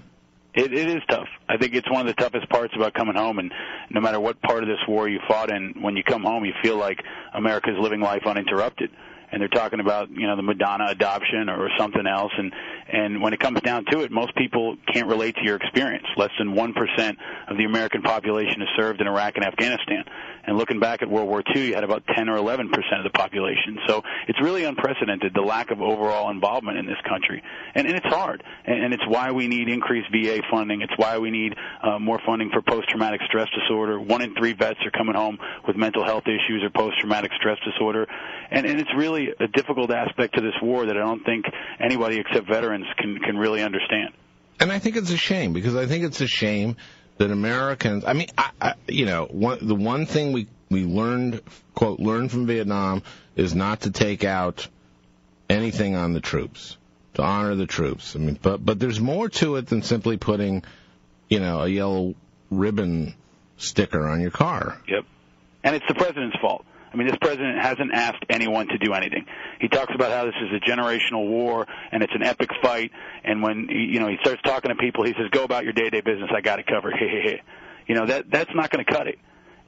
[0.55, 1.29] It, it is tough.
[1.49, 3.39] I think it's one of the toughest parts about coming home.
[3.39, 3.53] And
[3.91, 6.53] no matter what part of this war you fought in, when you come home, you
[6.63, 6.99] feel like
[7.35, 8.91] America's living life uninterrupted.
[9.33, 12.33] And they're talking about, you know, the Madonna adoption or something else.
[12.37, 12.53] And
[12.93, 16.07] and when it comes down to it, most people can't relate to your experience.
[16.17, 20.05] Less than one percent of the American population is served in Iraq and Afghanistan.
[20.47, 23.05] And looking back at World War II, you had about 10 or 11 percent of
[23.05, 23.79] the population.
[23.87, 27.43] So it's really unprecedented the lack of overall involvement in this country,
[27.75, 28.43] and, and it's hard.
[28.65, 30.83] And, and it's why we need increased VA funding.
[30.83, 34.01] It's why we need uh, more funding for post-traumatic stress disorder.
[34.01, 38.07] One in three vets are coming home with mental health issues or post-traumatic stress disorder,
[38.51, 41.45] and, and it's really a difficult aspect to this war that I don't think
[41.79, 44.15] anybody except veterans can can really understand.
[44.59, 46.77] And I think it's a shame because I think it's a shame
[47.21, 48.05] that Americans.
[48.07, 51.43] I mean, I, I, you know, one, the one thing we we learned
[51.75, 53.03] quote learned from Vietnam
[53.37, 54.67] is not to take out
[55.51, 56.79] anything on the troops
[57.15, 58.17] to honor the troops.
[58.17, 60.65] I mean, but but there's more to it than simply putting,
[61.29, 62.15] you know, a yellow
[62.51, 63.15] ribbon
[63.59, 64.81] sticker on your car.
[64.89, 65.05] Yep.
[65.63, 66.65] And it's the president's fault.
[66.93, 69.25] I mean, this president hasn't asked anyone to do anything.
[69.61, 72.91] He talks about how this is a generational war and it's an epic fight.
[73.23, 76.01] And when you know he starts talking to people, he says, "Go about your day-to-day
[76.01, 76.31] business.
[76.35, 76.95] I got it covered."
[77.87, 79.19] you know that that's not going to cut it.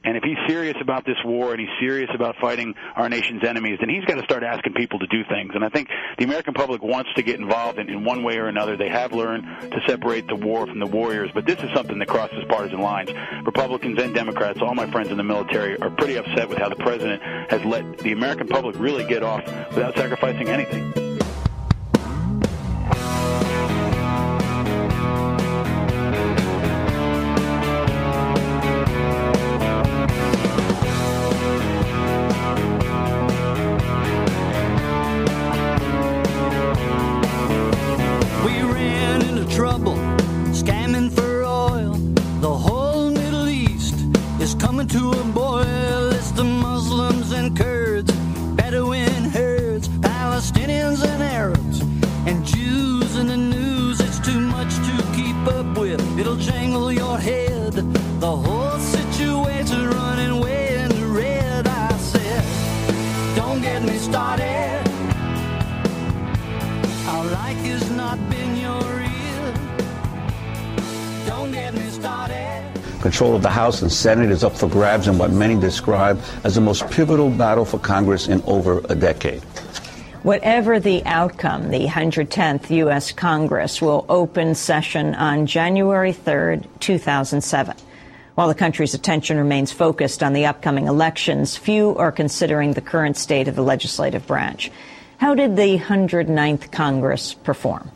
[0.03, 3.77] And if he's serious about this war and he's serious about fighting our nation's enemies,
[3.79, 5.51] then he's got to start asking people to do things.
[5.55, 8.47] And I think the American public wants to get involved in, in one way or
[8.47, 8.75] another.
[8.75, 12.07] They have learned to separate the war from the warriors, but this is something that
[12.07, 13.11] crosses partisan lines.
[13.45, 16.75] Republicans and Democrats, all my friends in the military, are pretty upset with how the
[16.75, 21.12] president has let the American public really get off without sacrificing anything.
[44.87, 46.11] coming to a boil.
[46.11, 48.11] It's the Muslims and Kurds,
[48.55, 51.81] Bedouin herds, Palestinians and Arabs,
[52.25, 53.99] and Jews in the news.
[53.99, 56.01] It's too much to keep up with.
[56.19, 57.52] It'll jangle your head.
[73.03, 76.55] Control of the House and Senate is up for grabs in what many describe as
[76.55, 79.43] the most pivotal battle for Congress in over a decade.
[80.23, 83.11] Whatever the outcome, the 110th U.S.
[83.11, 87.75] Congress will open session on January 3rd, 2007.
[88.35, 93.17] While the country's attention remains focused on the upcoming elections, few are considering the current
[93.17, 94.71] state of the legislative branch.
[95.17, 97.91] How did the 109th Congress perform?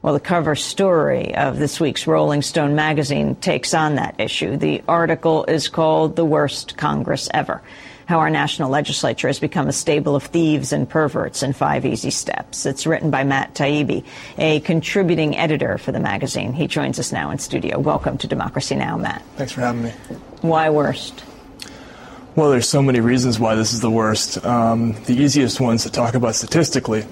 [0.00, 4.56] Well, the cover story of this week's Rolling Stone magazine takes on that issue.
[4.56, 7.62] The article is called The Worst Congress Ever
[8.06, 12.10] How Our National Legislature Has Become a Stable of Thieves and Perverts in Five Easy
[12.10, 12.64] Steps.
[12.64, 14.04] It's written by Matt Taibbi,
[14.38, 16.52] a contributing editor for the magazine.
[16.52, 17.80] He joins us now in studio.
[17.80, 19.24] Welcome to Democracy Now!, Matt.
[19.34, 19.90] Thanks for having me.
[20.42, 21.24] Why worst?
[22.36, 24.46] Well, there's so many reasons why this is the worst.
[24.46, 27.04] Um, the easiest ones to talk about statistically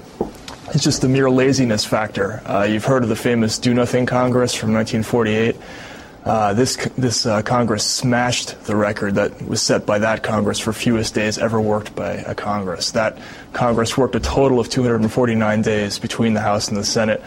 [0.75, 2.43] it's just the mere laziness factor.
[2.45, 5.57] Uh, you've heard of the famous Do Nothing Congress from 1948.
[6.25, 10.73] Uh, this this uh, Congress smashed the record that was set by that Congress for
[10.73, 12.91] fewest days ever worked by a Congress.
[12.91, 13.17] That
[13.53, 17.23] Congress worked a total of 249 days between the House and the Senate.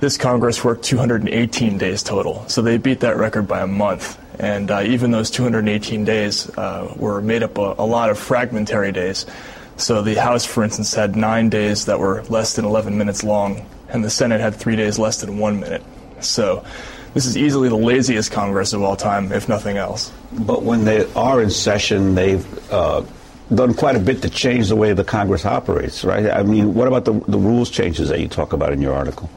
[0.00, 4.18] This Congress worked 218 days total, so they beat that record by a month.
[4.40, 8.90] And uh, even those 218 days uh, were made up a, a lot of fragmentary
[8.90, 9.26] days.
[9.80, 13.66] So the House, for instance, had nine days that were less than 11 minutes long,
[13.88, 15.82] and the Senate had three days less than one minute.
[16.20, 16.64] So
[17.14, 20.12] this is easily the laziest Congress of all time, if nothing else.
[20.32, 23.04] But when they are in session, they've uh,
[23.54, 26.30] done quite a bit to change the way the Congress operates, right?
[26.30, 29.30] I mean, what about the, the rules changes that you talk about in your article?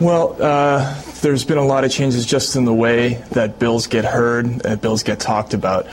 [0.00, 4.04] Well, uh, there's been a lot of changes just in the way that bills get
[4.04, 5.86] heard, that bills get talked about.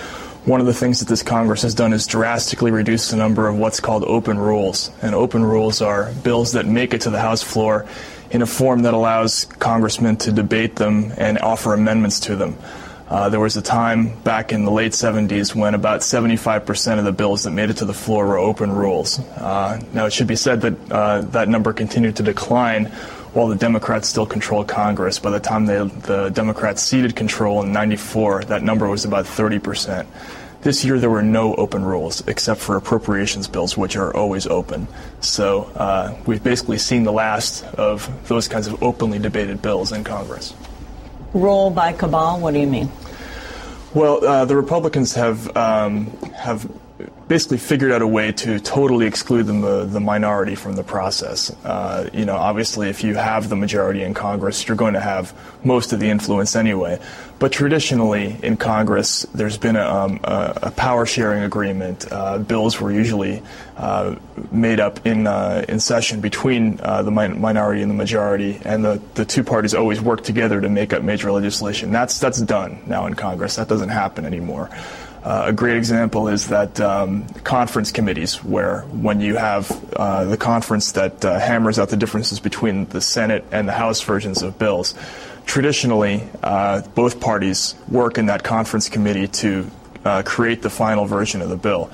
[0.46, 3.58] One of the things that this Congress has done is drastically reduce the number of
[3.58, 4.90] what's called open rules.
[5.04, 7.86] And open rules are bills that make it to the House floor
[8.32, 12.58] in a form that allows congressmen to debate them and offer amendments to them.
[13.08, 17.12] Uh, there was a time back in the late 70s when about 75% of the
[17.12, 19.20] bills that made it to the floor were open rules.
[19.20, 22.92] Uh, now, it should be said that uh, that number continued to decline
[23.34, 25.20] while the Democrats still controlled Congress.
[25.20, 29.60] By the time they, the Democrats ceded control in 94, that number was about 30
[29.60, 30.10] percent.
[30.62, 34.88] This year, there were no open rules except for appropriations bills, which are always open.
[35.20, 40.04] So uh, we've basically seen the last of those kinds of openly debated bills in
[40.04, 40.54] Congress.
[41.34, 42.40] Rule by cabal?
[42.40, 42.92] What do you mean?
[43.96, 46.70] Well, uh, the Republicans have um, have
[47.28, 51.50] basically figured out a way to totally exclude the, the minority from the process.
[51.64, 55.34] Uh, you know, obviously, if you have the majority in Congress, you're going to have
[55.64, 57.00] most of the influence anyway.
[57.40, 62.06] But traditionally, in Congress, there's been a, um, a, a power sharing agreement.
[62.12, 63.42] Uh, bills were usually
[63.78, 64.16] uh,
[64.52, 68.86] made up in uh, in session between uh, the mi- minority and the majority, and
[68.86, 71.92] the, the two parties always work together to make up major legislation.
[71.92, 73.56] That's that's done now in Congress.
[73.56, 74.70] That doesn't happen anymore.
[75.24, 80.38] Uh, a great example is that um, conference committees, where when you have uh, the
[80.38, 84.58] conference that uh, hammers out the differences between the Senate and the House versions of
[84.58, 84.96] bills,
[85.46, 89.70] traditionally uh, both parties work in that conference committee to
[90.06, 91.92] uh, create the final version of the bill.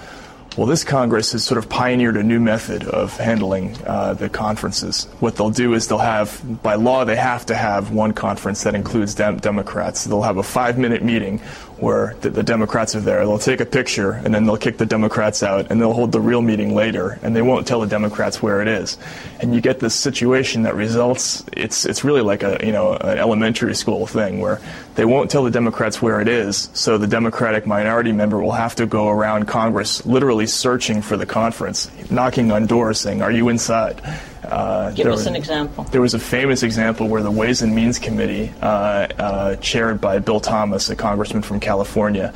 [0.57, 5.05] Well, this Congress has sort of pioneered a new method of handling uh, the conferences.
[5.19, 8.73] What they'll do is they'll have, by law, they have to have one conference that
[8.73, 10.05] includes dem- Democrats.
[10.05, 11.41] They'll have a five minute meeting
[11.79, 13.25] where the, the, Democrats are there.
[13.25, 16.19] They'll take a picture and then they'll kick the Democrats out and they'll hold the
[16.19, 18.97] real meeting later and they won't tell the Democrats where it is.
[19.41, 23.17] And you get this situation that results, it's, it's really like a, you know, an
[23.17, 24.61] elementary school thing where
[24.95, 26.69] they won't tell the Democrats where it is.
[26.73, 31.25] So the Democratic minority member will have to go around Congress literally searching for the
[31.25, 34.01] conference, knocking on doors saying, are you inside?
[34.43, 35.83] Uh, Give us was, an example.
[35.85, 40.19] There was a famous example where the Ways and Means Committee, uh, uh, chaired by
[40.19, 42.33] Bill Thomas, a congressman from California,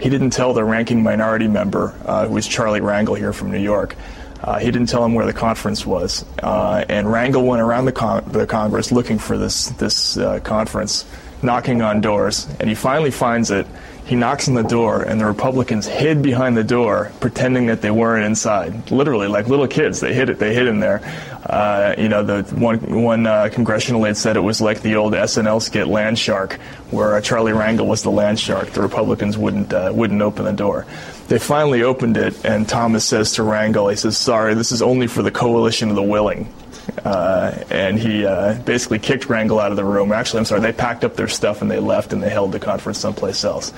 [0.00, 3.58] he didn't tell the ranking minority member, uh, who was Charlie Rangel here from New
[3.58, 3.96] York,
[4.42, 6.24] uh, he didn't tell him where the conference was.
[6.42, 11.04] Uh, and Rangel went around the, con- the, Congress looking for this, this conference,
[11.42, 13.66] knocking on doors, and he finally finds it
[14.10, 17.92] he knocks on the door, and the Republicans hid behind the door, pretending that they
[17.92, 18.90] weren't inside.
[18.90, 20.40] Literally, like little kids, they hid it.
[20.40, 21.00] They hid in there.
[21.46, 25.12] Uh, you know, the one one uh, congressional aide said it was like the old
[25.12, 26.54] SNL skit Land Shark,
[26.90, 28.70] where uh, Charlie Rangel was the land shark.
[28.70, 30.86] The Republicans wouldn't uh, wouldn't open the door.
[31.28, 35.06] They finally opened it, and Thomas says to Rangel, he says, "Sorry, this is only
[35.06, 36.52] for the coalition of the willing."
[37.04, 40.12] Uh, and he uh, basically kicked Rangel out of the room.
[40.12, 42.60] Actually, I'm sorry, they packed up their stuff and they left and they held the
[42.60, 43.72] conference someplace else.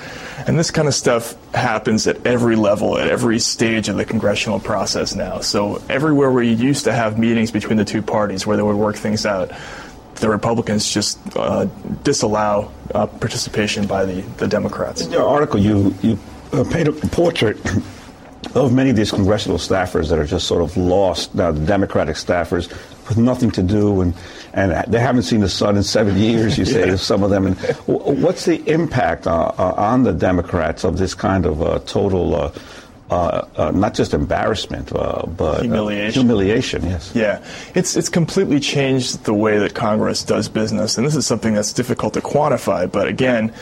[0.46, 4.60] And this kind of stuff happens at every level, at every stage of the congressional
[4.60, 5.40] process now.
[5.40, 8.76] So everywhere where you used to have meetings between the two parties where they would
[8.76, 9.50] work things out,
[10.16, 11.66] the Republicans just uh,
[12.04, 15.02] disallow uh, participation by the, the Democrats.
[15.02, 16.18] In your article, you, you
[16.52, 17.58] uh, paint a portrait
[18.54, 22.16] of many of these congressional staffers that are just sort of lost now, the Democratic
[22.16, 22.68] staffers
[23.08, 24.14] with nothing to do and,
[24.52, 26.96] and they haven't seen the sun in seven years, you say, yeah.
[26.96, 27.46] some of them.
[27.46, 32.34] And what's the impact uh, uh, on the Democrats of this kind of uh, total,
[32.34, 32.52] uh,
[33.10, 36.22] uh, uh not just embarrassment, but humiliation.
[36.22, 37.12] humiliation, yes.
[37.14, 37.44] Yeah.
[37.74, 40.98] It's, it's completely changed the way that Congress does business.
[40.98, 42.90] And this is something that's difficult to quantify.
[42.90, 43.52] But again,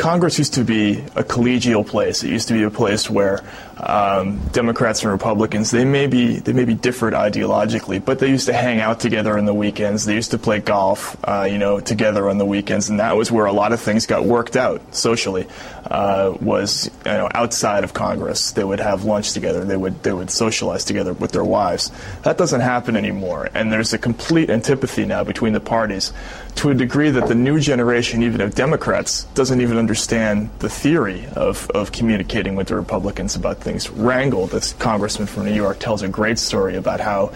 [0.00, 2.24] Congress used to be a collegial place.
[2.24, 3.44] It used to be a place where
[3.76, 8.46] um, Democrats and Republicans they may be they may be different ideologically, but they used
[8.46, 10.06] to hang out together on the weekends.
[10.06, 13.30] They used to play golf, uh, you know, together on the weekends, and that was
[13.30, 15.46] where a lot of things got worked out socially.
[15.90, 19.66] Uh, was you know outside of Congress, they would have lunch together.
[19.66, 21.90] They would they would socialize together with their wives.
[22.22, 26.14] That doesn't happen anymore, and there's a complete antipathy now between the parties
[26.60, 31.24] to a degree that the new generation, even of Democrats, doesn't even understand the theory
[31.34, 33.88] of, of communicating with the Republicans about things.
[33.88, 37.32] Rangel, this congressman from New York, tells a great story about how.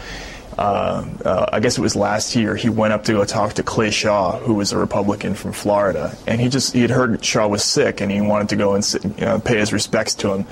[0.59, 2.55] Uh, uh, I guess it was last year.
[2.55, 6.17] He went up to go talk to Clay Shaw, who was a Republican from Florida,
[6.29, 8.85] and he just he had heard Shaw was sick, and he wanted to go and
[8.85, 10.47] sit, you know, pay his respects to him.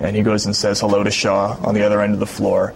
[0.00, 2.74] And he goes and says hello to Shaw on the other end of the floor.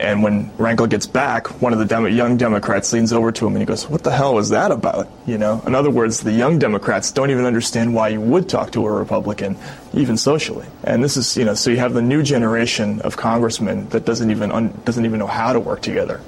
[0.00, 3.52] And when Rangel gets back, one of the Demo- young Democrats leans over to him
[3.52, 6.32] and he goes, "What the hell was that about?" You know, in other words, the
[6.32, 9.56] young Democrats don't even understand why you would talk to a Republican,
[9.92, 10.66] even socially.
[10.84, 14.30] And this is, you know, so you have the new generation of congressmen that doesn't
[14.30, 16.20] even un- doesn't even know how to work together.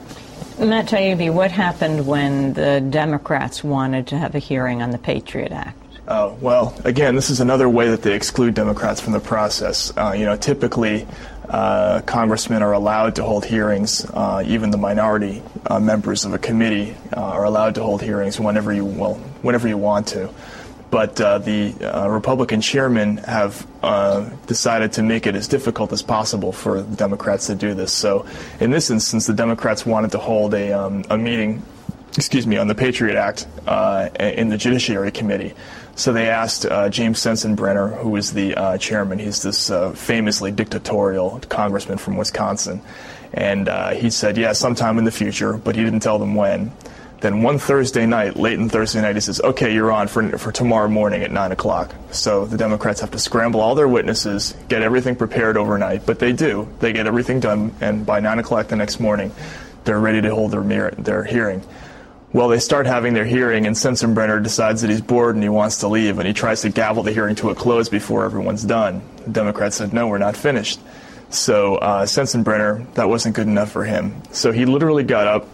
[0.58, 5.50] Matt Taibbi, what happened when the Democrats wanted to have a hearing on the Patriot
[5.50, 5.78] Act?
[6.08, 9.92] Oh, well, again, this is another way that they exclude Democrats from the process.
[9.96, 11.06] Uh, you know, typically
[11.48, 14.05] uh, congressmen are allowed to hold hearings.
[14.05, 18.38] Uh, even the minority uh, members of a committee uh, are allowed to hold hearings
[18.38, 20.31] whenever you well, whenever you want to.
[20.90, 23.66] But uh, the uh, Republican chairmen have
[24.46, 27.92] decided to make it as difficult as possible for Democrats to do this.
[27.92, 28.26] So,
[28.61, 31.62] in this instance, the Democrats wanted to hold a, um, a meeting,
[32.14, 33.46] excuse me, on the Patriot Act
[34.20, 35.55] in the Judiciary Committee.
[35.94, 40.50] So they asked uh, James Sensenbrenner, who is the uh, chairman, he's this uh, famously
[40.50, 42.81] dictatorial congressman from Wisconsin,
[43.35, 46.72] and uh, he said, yeah, sometime in the future, but he didn't tell them when.
[47.20, 50.50] Then one Thursday night, late in Thursday night, he says, okay, you're on for, for
[50.50, 51.94] tomorrow morning at 9 o'clock.
[52.11, 56.33] So the Democrats have to scramble all their witnesses, get everything prepared overnight, but they
[56.33, 56.68] do.
[56.81, 59.31] They get everything done, and by 9 o'clock the next morning,
[59.85, 61.62] they're ready to hold their, their hearing.
[62.34, 65.80] Well, they start having their hearing, and Sensenbrenner decides that he's bored and he wants
[65.80, 69.02] to leave, and he tries to gavel the hearing to a close before everyone's done.
[69.24, 70.80] The Democrats said, no, we're not finished.
[71.28, 74.22] So uh, Sensenbrenner, that wasn't good enough for him.
[74.32, 75.46] So he literally got up,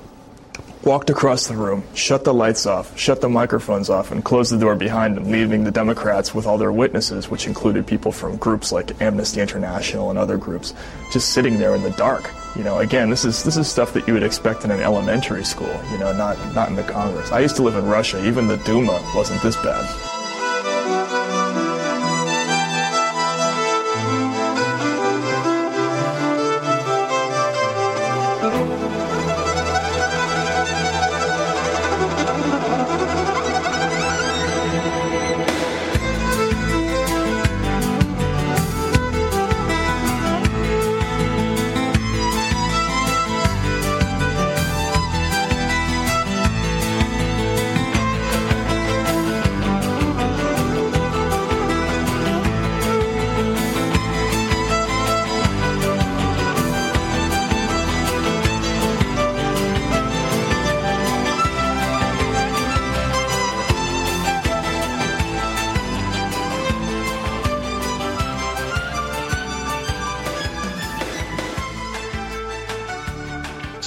[0.85, 4.59] walked across the room, shut the lights off, shut the microphones off, and closed the
[4.59, 8.73] door behind him, leaving the Democrats with all their witnesses, which included people from groups
[8.73, 10.75] like Amnesty International and other groups,
[11.13, 12.31] just sitting there in the dark.
[12.57, 15.45] You know, again, this is this is stuff that you would expect in an elementary
[15.45, 15.75] school.
[15.93, 17.31] You know, not not in the Congress.
[17.31, 18.27] I used to live in Russia.
[18.27, 20.18] Even the Duma wasn't this bad.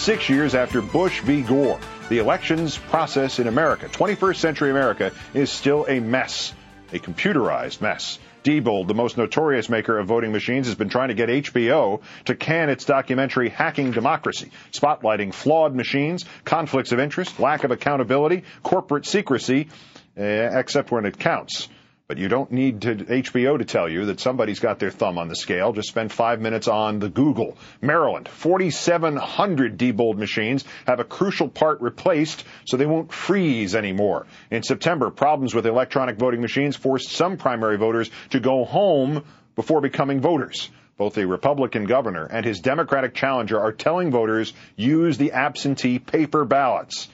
[0.02, 1.44] Six years after Bush v.
[1.44, 1.80] Gore.
[2.10, 6.54] The elections process in America, 21st century America, is still a mess,
[6.92, 8.18] a computerized mess.
[8.44, 12.36] Diebold, the most notorious maker of voting machines, has been trying to get HBO to
[12.36, 19.06] can its documentary Hacking Democracy, spotlighting flawed machines, conflicts of interest, lack of accountability, corporate
[19.06, 19.70] secrecy,
[20.18, 21.70] uh, except when it counts.
[22.12, 25.30] But you don't need to, HBO to tell you that somebody's got their thumb on
[25.30, 25.72] the scale.
[25.72, 27.58] Just spend five minutes on the Google.
[27.80, 34.28] Maryland, 4,700 Diebold machines have a crucial part replaced so they won't freeze anymore.
[34.50, 39.24] In September, problems with electronic voting machines forced some primary voters to go home
[39.56, 40.70] before becoming voters.
[40.98, 46.44] Both the Republican governor and his Democratic challenger are telling voters use the absentee paper
[46.44, 47.08] ballots.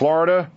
[0.00, 0.50] Florida,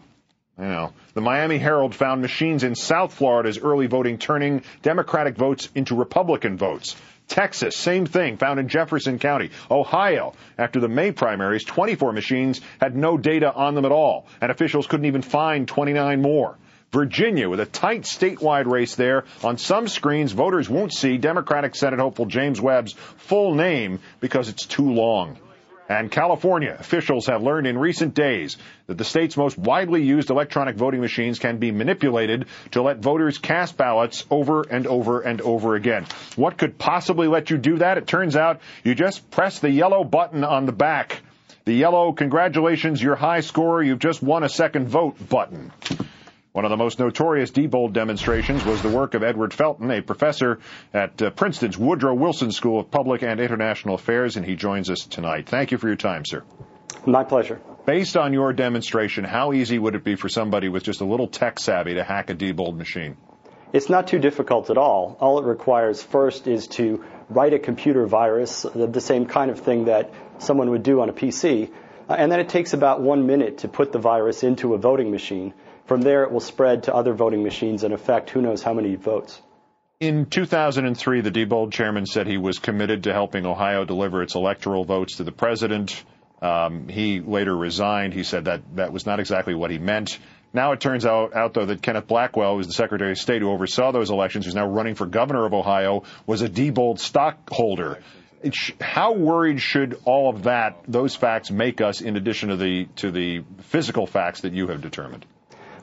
[0.57, 5.69] you know, the Miami Herald found machines in South Florida's early voting turning Democratic votes
[5.73, 6.95] into Republican votes.
[7.27, 9.49] Texas, same thing, found in Jefferson County.
[9.71, 14.51] Ohio, after the May primaries, 24 machines had no data on them at all, and
[14.51, 16.57] officials couldn't even find 29 more.
[16.91, 21.99] Virginia, with a tight statewide race there, on some screens, voters won't see Democratic Senate
[21.99, 25.39] hopeful James Webb's full name because it's too long.
[25.89, 28.57] And California officials have learned in recent days
[28.87, 33.37] that the state's most widely used electronic voting machines can be manipulated to let voters
[33.37, 36.05] cast ballots over and over and over again.
[36.35, 37.97] What could possibly let you do that?
[37.97, 41.21] It turns out you just press the yellow button on the back.
[41.65, 45.71] The yellow, congratulations, your high score, you've just won a second vote button.
[46.53, 50.59] One of the most notorious Diebold demonstrations was the work of Edward Felten, a professor
[50.93, 55.07] at uh, Princeton's Woodrow Wilson School of Public and International Affairs, and he joins us
[55.07, 55.49] tonight.
[55.49, 56.43] Thank you for your time, sir.
[57.07, 57.59] My pleasure.
[57.87, 61.25] Based on your demonstration, how easy would it be for somebody with just a little
[61.25, 63.17] tech savvy to hack a Diebold machine?
[63.73, 65.17] It's not too difficult at all.
[65.19, 69.85] All it requires first is to write a computer virus, the same kind of thing
[69.85, 71.71] that someone would do on a PC,
[72.07, 75.09] uh, and then it takes about one minute to put the virus into a voting
[75.09, 75.51] machine.
[75.85, 78.95] From there, it will spread to other voting machines and affect who knows how many
[78.95, 79.41] votes.
[79.99, 84.85] In 2003, the Diebold chairman said he was committed to helping Ohio deliver its electoral
[84.85, 86.03] votes to the president.
[86.41, 88.13] Um, he later resigned.
[88.13, 90.19] He said that that was not exactly what he meant.
[90.51, 93.41] Now it turns out, out though that Kenneth Blackwell, who was the Secretary of State
[93.41, 97.99] who oversaw those elections, who's now running for governor of Ohio, was a Diebold stockholder.
[98.81, 103.09] How worried should all of that, those facts, make us, in addition to the to
[103.09, 105.25] the physical facts that you have determined?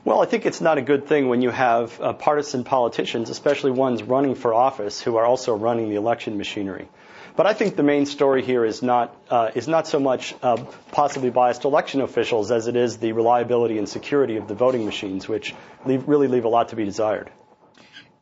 [0.03, 3.69] Well, I think it's not a good thing when you have uh, partisan politicians, especially
[3.69, 6.87] ones running for office, who are also running the election machinery.
[7.35, 10.57] But I think the main story here is not uh, is not so much uh,
[10.91, 15.27] possibly biased election officials as it is the reliability and security of the voting machines,
[15.27, 15.53] which
[15.85, 17.29] leave, really leave a lot to be desired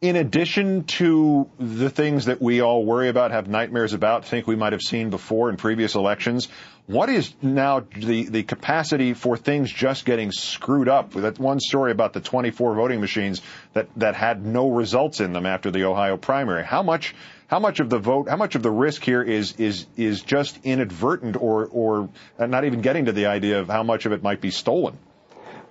[0.01, 4.55] in addition to the things that we all worry about, have nightmares about, think we
[4.55, 6.47] might have seen before in previous elections,
[6.87, 11.11] what is now the, the capacity for things just getting screwed up?
[11.11, 13.41] That one story about the 24 voting machines
[13.73, 16.63] that, that had no results in them after the Ohio primary.
[16.63, 17.13] How much
[17.47, 20.59] how much of the vote, how much of the risk here is is is just
[20.63, 24.39] inadvertent, or or not even getting to the idea of how much of it might
[24.39, 24.99] be stolen?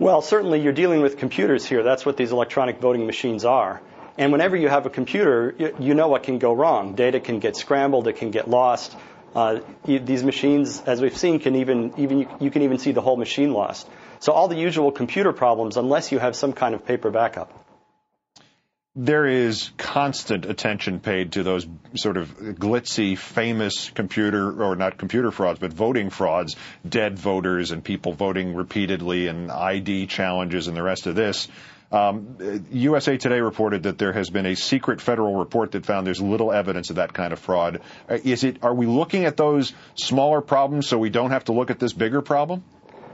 [0.00, 1.84] Well, certainly you're dealing with computers here.
[1.84, 3.80] That's what these electronic voting machines are.
[4.18, 6.96] And whenever you have a computer, you, know what can go wrong.
[6.96, 8.94] Data can get scrambled, it can get lost.
[9.32, 13.16] Uh, these machines, as we've seen, can even, even you can even see the whole
[13.16, 13.86] machine lost.
[14.18, 17.52] So all the usual computer problems, unless you have some kind of paper backup.
[18.96, 21.64] there is constant attention paid to those
[21.94, 26.56] sort of glitzy, famous computer, or not computer frauds, but voting frauds,
[26.88, 31.46] dead voters and people voting repeatedly and ID challenges and the rest of this.
[31.90, 36.20] Um, USA Today reported that there has been a secret federal report that found there's
[36.20, 37.80] little evidence of that kind of fraud.
[38.08, 38.62] Uh, is it?
[38.62, 41.94] Are we looking at those smaller problems so we don't have to look at this
[41.94, 42.62] bigger problem?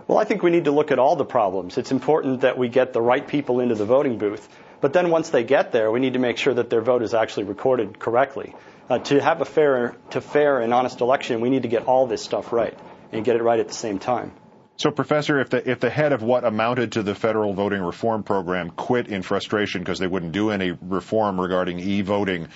[0.08, 1.78] Well, I think we need to look at all the problems.
[1.78, 4.46] It's important that we get the right people into the voting booth.
[4.80, 7.14] But then once they get there, we need to make sure that their vote is
[7.14, 8.54] actually recorded correctly.
[8.90, 12.06] Uh, to have a fair, to fair and honest election, we need to get all
[12.06, 12.78] this stuff right
[13.12, 14.32] and get it right at the same time.
[14.76, 18.24] So, Professor, if the if the head of what amounted to the federal voting reform
[18.24, 22.48] program quit in frustration because they wouldn't do any reform regarding e-voting,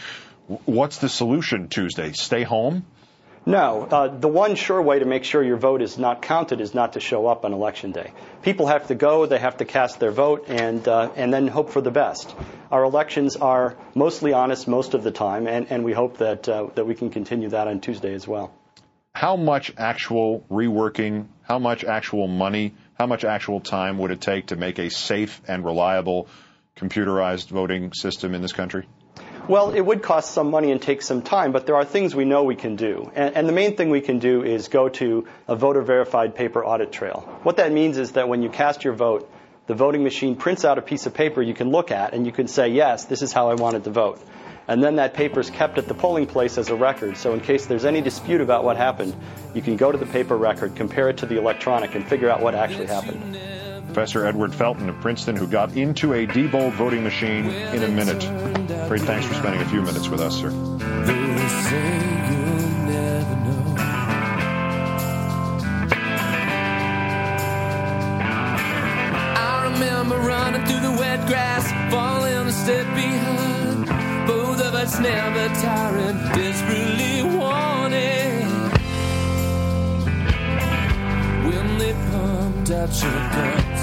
[0.64, 2.12] what's the solution Tuesday?
[2.12, 2.85] Stay home?
[3.47, 3.89] No.
[3.91, 6.95] Uh, the one sure way to make sure your vote is not counted is not
[6.95, 8.12] to show up on election day.
[8.43, 11.71] People have to go, they have to cast their vote, and, uh, and then hope
[11.71, 12.35] for the best.
[12.71, 16.66] Our elections are mostly honest most of the time, and, and we hope that, uh,
[16.75, 18.53] that we can continue that on Tuesday as well.
[19.14, 24.49] How much actual reworking, how much actual money, how much actual time would it take
[24.49, 26.29] to make a safe and reliable
[26.77, 28.87] computerized voting system in this country?
[29.49, 32.27] Well, it would cost some money and take some time, but there are things we
[32.27, 33.11] know we can do.
[33.15, 36.63] And, and, the main thing we can do is go to a voter verified paper
[36.63, 37.27] audit trail.
[37.45, 39.33] What that means is that when you cast your vote,
[39.67, 42.33] the voting machine prints out a piece of paper you can look at and you
[42.33, 44.21] can say, yes, this is how I wanted to vote.
[44.69, 47.16] And then that paper is kept at the polling place as a record.
[47.16, 49.16] So in case there's any dispute about what happened,
[49.55, 52.43] you can go to the paper record, compare it to the electronic, and figure out
[52.43, 53.39] what actually happened.
[53.87, 58.21] Professor Edward Felten of Princeton, who got into a Diebold voting machine in a minute.
[58.89, 60.51] Great thanks for spending a few minutes with us, sir.
[69.71, 73.58] remember running through the wet grass, falling a step behind.
[74.89, 78.49] Us never tiring, desperately wanting.
[81.47, 83.82] When they pumped out your guts,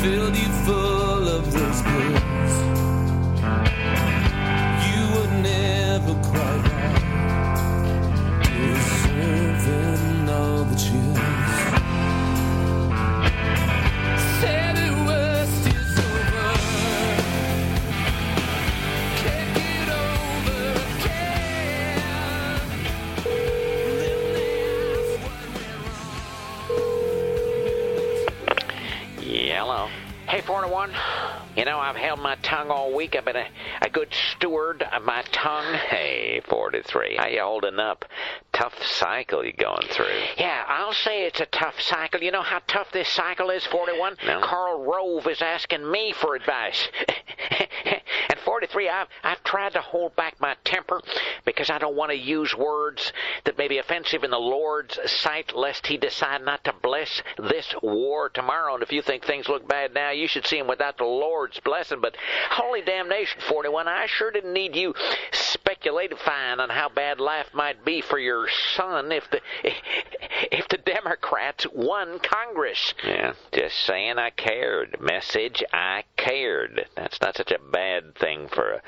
[0.00, 2.54] filled you full of those goods.
[4.86, 5.83] You were never
[31.74, 33.16] know, I've held my tongue all week.
[33.16, 33.48] I've been a,
[33.82, 35.74] a good steward of my tongue.
[35.74, 37.16] Hey, 43.
[37.18, 38.04] How you holding up?
[38.54, 40.06] Tough cycle you're going through.
[40.38, 42.22] Yeah, I'll say it's a tough cycle.
[42.22, 44.16] You know how tough this cycle is, 41?
[44.24, 44.40] No.
[44.42, 46.88] Karl Rove is asking me for advice.
[48.30, 51.00] and 43, I've, I've tried to hold back my temper
[51.44, 53.12] because I don't want to use words
[53.44, 57.74] that may be offensive in the Lord's sight, lest He decide not to bless this
[57.82, 58.74] war tomorrow.
[58.74, 61.58] And if you think things look bad now, you should see them without the Lord's
[61.60, 62.00] blessing.
[62.00, 62.16] But
[62.50, 64.94] holy damnation, 41, I sure didn't need you
[65.32, 69.40] speculatifying on how bad life might be for your son if the
[70.52, 72.94] if the Democrats won Congress.
[73.04, 75.00] Yeah, just saying I cared.
[75.00, 76.86] Message I cared.
[76.96, 78.82] That's not such a bad thing for a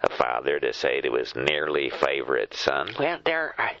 [0.00, 2.94] a father to say to his nearly favorite son.
[2.98, 3.72] Well, there are,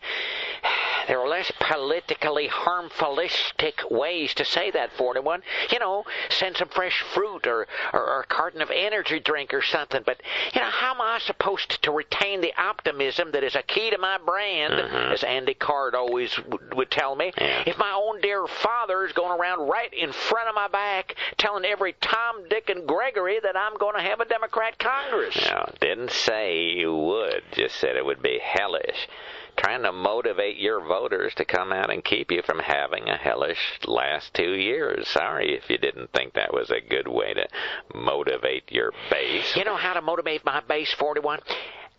[1.06, 5.42] there are less politically harmfulistic ways to say that, 41.
[5.70, 9.62] You know, send some fresh fruit or, or, or, a carton of energy drink or
[9.62, 10.02] something.
[10.04, 10.20] But,
[10.52, 13.98] you know, how am I supposed to retain the optimism that is a key to
[13.98, 15.12] my brand, mm-hmm.
[15.12, 17.62] as Andy Card always w- would tell me, yeah.
[17.66, 21.64] if my own dear father is going around right in front of my back telling
[21.64, 25.36] every Tom, Dick, and Gregory that I'm going to have a Democrat Congress?
[25.50, 29.08] No, didn't say you would, just said it would be hellish.
[29.56, 33.80] Trying to motivate your voters to come out and keep you from having a hellish
[33.86, 35.08] last two years.
[35.08, 37.48] Sorry if you didn't think that was a good way to
[37.92, 39.56] motivate your base.
[39.56, 41.40] You know how to motivate my base, 41?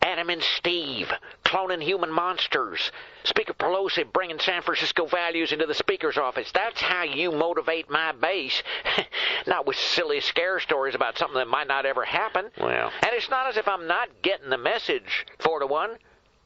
[0.01, 1.11] Adam and Steve,
[1.43, 2.91] cloning human monsters.
[3.23, 6.51] Speaker Pelosi bringing San Francisco values into the Speaker's office.
[6.53, 8.63] That's how you motivate my base.
[9.47, 12.49] not with silly scare stories about something that might not ever happen.
[12.59, 12.91] Well.
[13.01, 15.97] And it's not as if I'm not getting the message, 4 to 1.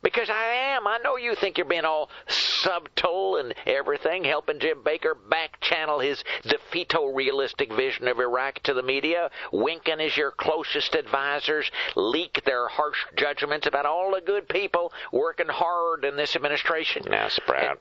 [0.04, 0.86] Because I am.
[0.86, 6.00] I know you think you're being all subtle and everything, helping Jim Baker back channel
[6.00, 12.44] his defeato realistic vision of Iraq to the media, winking as your closest advisors leak
[12.46, 17.04] their harsh judgments about all the good people working hard in this administration.
[17.10, 17.80] Now, Sprout.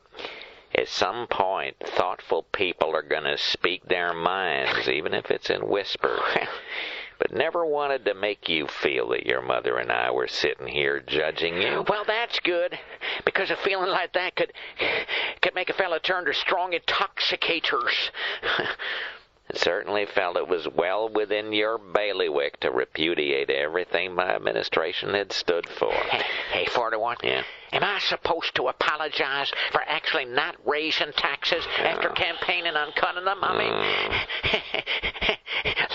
[0.75, 5.68] At some point, thoughtful people are going to speak their minds, even if it's in
[5.68, 6.18] whisper.
[7.23, 11.01] but never wanted to make you feel that your mother and I were sitting here
[11.07, 11.85] judging you.
[11.89, 12.77] Well, that's good,
[13.25, 14.53] because a feeling like that could
[15.41, 18.11] could make a fella turn to strong intoxicators.
[19.51, 25.33] It certainly felt it was well within your bailiwick to repudiate everything my administration had
[25.33, 25.93] stood for.
[25.93, 27.18] Hey, hey, 41.
[27.23, 27.45] Yeah.
[27.70, 33.39] Am I supposed to apologize for actually not raising taxes after campaigning on cutting them?
[33.43, 35.37] I mean,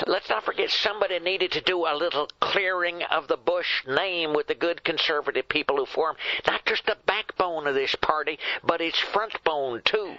[0.06, 4.48] let's not forget somebody needed to do a little clearing of the Bush name with
[4.48, 9.00] the good conservative people who form not just the backbone of this party, but its
[9.00, 10.16] front bone, too.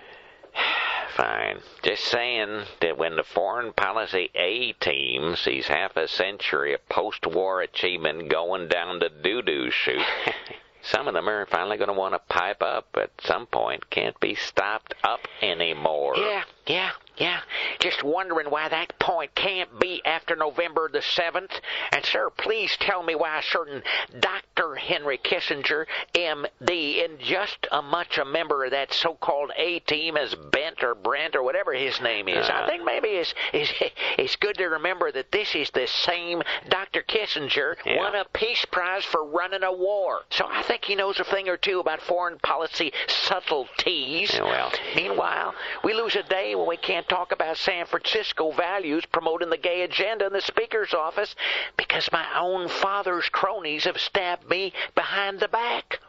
[1.16, 1.61] Fine.
[1.83, 7.26] Just saying that when the foreign policy A team sees half a century of post
[7.26, 10.03] war achievement going down the doo doo chute,
[10.91, 13.91] some of them are finally going to want to pipe up at some point.
[13.91, 16.14] Can't be stopped up anymore.
[16.16, 17.41] Yeah, yeah, yeah.
[17.78, 21.51] Just wondering why that point can't be after November the 7th.
[21.93, 23.82] And, sir, please tell me why a certain
[24.18, 24.76] Dr.
[24.76, 30.82] Henry Kissinger, M.D., in just a much a member of that so-called A-team as Bent
[30.82, 32.49] or Brent or whatever his name is.
[32.49, 32.66] I uh-huh.
[32.68, 33.72] think maybe it's, it's,
[34.18, 37.03] it's good to remember that this is the same Dr.
[37.03, 37.97] Kissinger Yeah.
[37.99, 40.20] won a Peace Prize for running a war.
[40.30, 44.33] So I think he knows a thing or two about foreign policy subtleties.
[44.35, 44.72] Yeah, well.
[44.95, 45.55] Meanwhile,
[45.85, 49.83] we lose a day when we can't talk about San Francisco values promoting the gay
[49.83, 51.35] agenda in the Speaker's office
[51.76, 56.01] because my own father's cronies have stabbed me behind the back.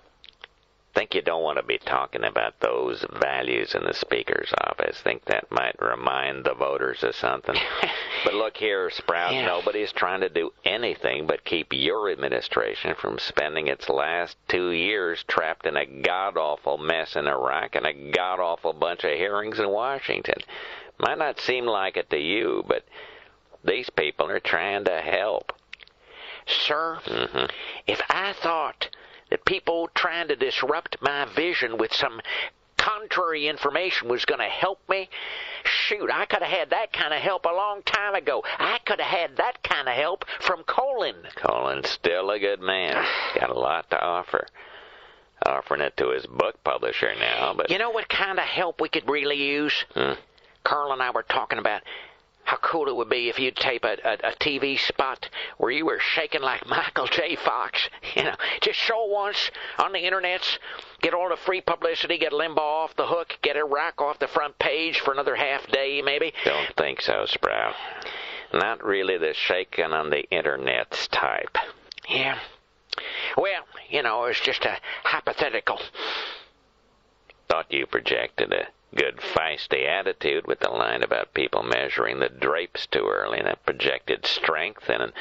[0.96, 5.00] Think you don't want to be talking about those values in the Speaker's office.
[5.02, 7.56] Think that might remind the voters of something.
[8.26, 9.46] but look here, Sprout, Yeah.
[9.46, 15.24] nobody's trying to do anything but keep your administration from spending its last two years
[15.28, 19.60] trapped in a god awful mess in Iraq and a god awful bunch of hearings
[19.60, 20.42] in Washington.
[20.98, 22.84] Might not seem like it to you, but
[23.64, 25.54] these people are trying to help.
[26.48, 27.46] Sir, hmm
[27.86, 28.90] if I thought
[29.30, 32.22] that people trying to disrupt my vision with some
[32.78, 35.10] contrary information was going to help me,
[35.64, 38.44] shoot, I could have had that kind of help a long time ago.
[38.58, 41.16] I could have had that kind of help from Colin.
[41.36, 43.06] Colin's still a good man.
[43.40, 44.48] Got a lot to offer.
[45.46, 48.90] Offering it to his book publisher now, but You know what kind of help we
[48.90, 49.86] could really use?
[49.94, 50.14] Hmm.
[50.64, 51.82] Karl and I were talking about
[52.50, 55.30] how cool it would be if you'd tape a, a, a TV spot
[55.60, 57.36] where you were shaking like Michael J.
[57.36, 57.88] Fox.
[58.16, 60.58] You know, just show once on the internets,
[61.00, 64.58] get all the free publicity, get Limbaugh off the hook, get Iraq off the front
[64.58, 66.34] page for another half day, maybe.
[66.44, 67.76] don't think so, Sprout.
[68.52, 71.56] Not really the shaking on the internet's type.
[72.10, 72.40] Yeah.
[73.38, 75.80] Well, you know, it's just a hypothetical.
[77.48, 82.88] Thought you projected a good feisty attitude with the line about people measuring the drapes
[82.88, 85.14] too early, and that projected strength and an,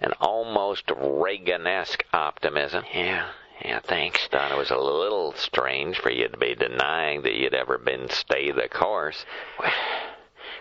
[0.00, 2.84] an almost Reagan-esque optimism.
[2.94, 3.28] Yeah,
[3.64, 4.26] yeah, thanks.
[4.28, 8.08] Thought it was a little strange for you to be denying that you'd ever been
[8.10, 9.24] stay the course.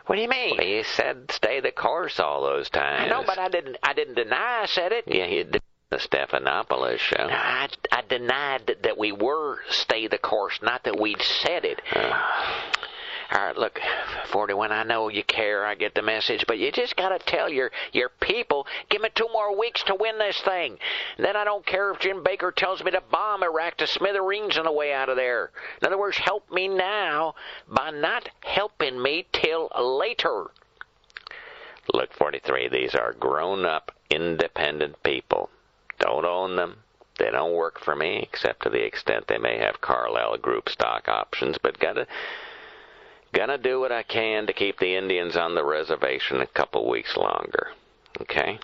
[0.06, 0.58] What do you mean?
[0.58, 3.06] Well, you said stay the course all those times.
[3.06, 3.78] I know, but I didn't.
[3.82, 5.06] I didn't deny I said it.
[5.08, 5.62] Yeah, you did
[5.94, 7.28] the Stephanopoulos show.
[7.30, 11.82] I, I denied that, that we were stay the course, not that we'd said it.
[11.92, 12.20] Uh.
[13.32, 13.80] All right, look,
[14.32, 17.72] 41, I know you care, I get the message, but you just gotta tell your,
[17.92, 20.78] your people, give me two more weeks to win this thing.
[21.18, 24.66] Then I don't care if Jim Baker tells me to bomb Iraq to smithereens on
[24.66, 25.52] the way out of there.
[25.82, 27.36] In other words, help me now
[27.68, 30.48] by not helping me till later.
[31.94, 35.50] Look, 43, these are grown up, independent people.
[36.04, 36.78] Don't own them.
[37.18, 41.08] They don't work for me, except to the extent they may have Carlyle Group stock
[41.08, 42.08] options, but gotta,
[43.32, 47.16] gonna do what I can to keep the Indians on the reservation a couple weeks
[47.16, 47.70] longer.
[48.20, 48.60] Okay?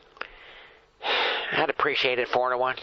[1.53, 2.75] I'd appreciate it, four to one.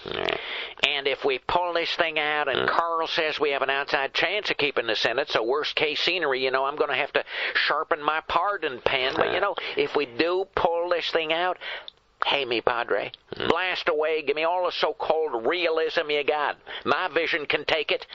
[0.88, 2.68] And if we pull this thing out and mm.
[2.68, 6.42] Karl says we have an outside chance of keeping the Senate, so worst case scenery,
[6.42, 9.12] you know, I'm going to have to sharpen my pardon pen.
[9.16, 11.58] But, you know, if we do pull this thing out,
[12.24, 13.48] hey, me padre, hmm?
[13.48, 14.22] blast away.
[14.22, 16.56] Give me all the so-called realism you got.
[16.84, 18.06] My vision can take it.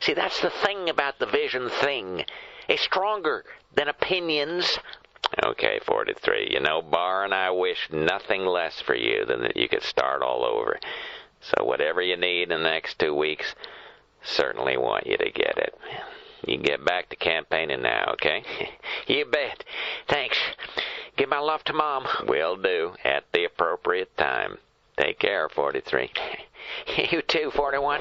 [0.00, 2.24] See, that's the thing about the vision thing.
[2.68, 3.44] It's stronger
[3.74, 4.78] than opinions.
[5.44, 6.48] Okay, 43.
[6.52, 10.22] You know, Bar and I wish nothing less for you than that you could start
[10.22, 10.78] all over.
[11.40, 13.54] So whatever you need in the next two weeks,
[14.22, 15.74] certainly want you to get it.
[16.46, 18.42] You get back to campaigning now, okay?
[19.06, 19.64] You bet.
[20.08, 20.38] Thanks.
[21.16, 22.06] Give my love to Mom.
[22.26, 24.58] Will do at the appropriate time.
[24.96, 26.10] Take care, 43.
[27.10, 28.00] You too, 41.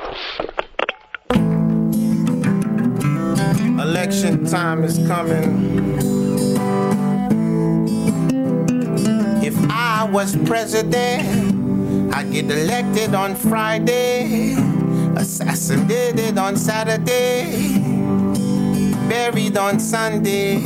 [3.79, 5.97] Election time is coming.
[9.41, 14.55] If I was president, I'd get elected on Friday,
[15.15, 18.08] assassinated on Saturday,
[19.09, 20.57] buried on Sunday.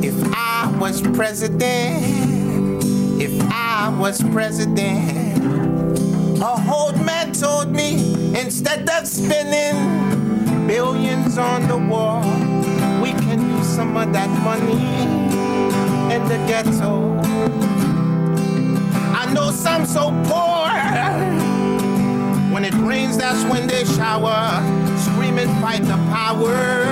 [0.00, 2.84] If I was president,
[3.20, 5.98] if I was president,
[6.40, 12.20] a old man told me instead of spending billions on the war,
[13.02, 14.86] we can use some of that money
[16.14, 17.18] in the ghetto.
[19.12, 20.70] I know some so poor.
[22.52, 24.62] When it rains, that's when they shower,
[24.96, 26.85] screaming, fight the power.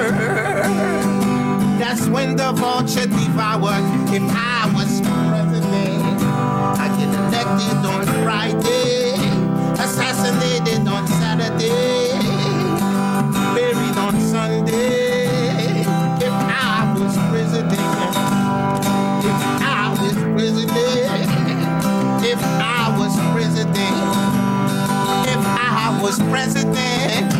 [2.10, 3.84] When the vulture devoured.
[4.14, 6.22] If I was president,
[6.78, 9.14] I'd get elected on Friday,
[9.74, 12.12] assassinated on Saturday,
[13.54, 15.82] buried on Sunday.
[16.20, 17.72] If I was president,
[19.24, 20.74] if I was president,
[22.24, 23.96] if I was president,
[25.26, 27.30] if I was president,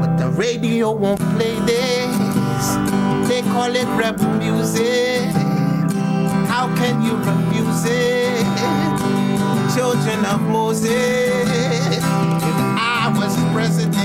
[0.00, 2.05] but the radio won't play this.
[3.28, 5.32] They call it rebel music.
[6.46, 8.46] How can you refuse it?
[9.74, 10.86] Children of Moses.
[11.90, 13.96] If I was president,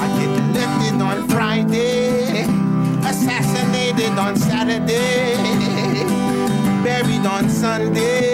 [0.00, 2.42] I'd get elected on Friday,
[3.08, 5.36] assassinated on Saturday,
[6.82, 8.27] buried on Sunday.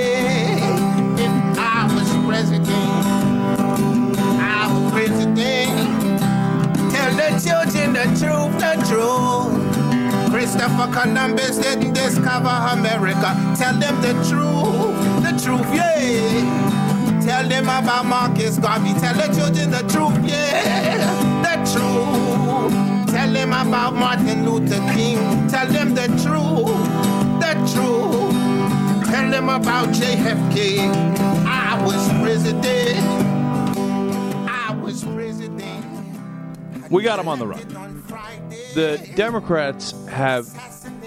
[11.65, 13.35] Didn't discover America.
[13.57, 17.21] Tell them the truth, the truth, yeah.
[17.25, 18.93] Tell them about Marcus Garvey.
[19.01, 21.43] Tell the children the truth, yeah.
[21.43, 23.09] The truth.
[23.11, 25.17] Tell them about Martin Luther King.
[25.49, 26.69] Tell them the truth,
[27.41, 29.11] the truth.
[29.11, 30.79] Tell them about JFK.
[31.47, 32.99] I was president.
[34.49, 35.85] I was president.
[36.91, 38.03] We got him on the run.
[38.75, 40.47] The Democrats have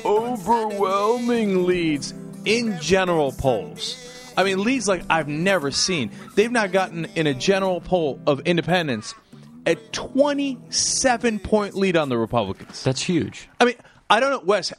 [0.05, 2.13] overwhelming leads
[2.45, 4.03] in general polls.
[4.37, 6.11] I mean, leads like I've never seen.
[6.35, 9.15] They've not gotten in a general poll of independents
[9.67, 12.83] a 27 point lead on the Republicans.
[12.83, 13.49] That's huge.
[13.59, 13.75] I mean,
[14.09, 14.73] I don't know, Wes.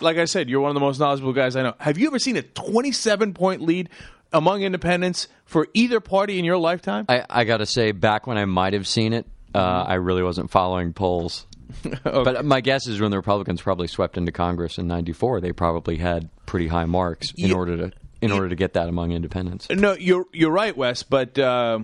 [0.00, 1.74] Like I said, you're one of the most knowledgeable guys I know.
[1.78, 3.88] Have you ever seen a 27 point lead
[4.32, 7.06] among independents for either party in your lifetime?
[7.08, 10.22] I, I got to say, back when I might have seen it, uh, I really
[10.22, 11.46] wasn't following polls.
[12.02, 15.96] But my guess is when the Republicans probably swept into Congress in '94, they probably
[15.96, 17.56] had pretty high marks in Yeah.
[17.56, 19.68] order to in order to get that among independents.
[19.70, 21.02] No, you're you're right, Wes.
[21.04, 21.80] But uh,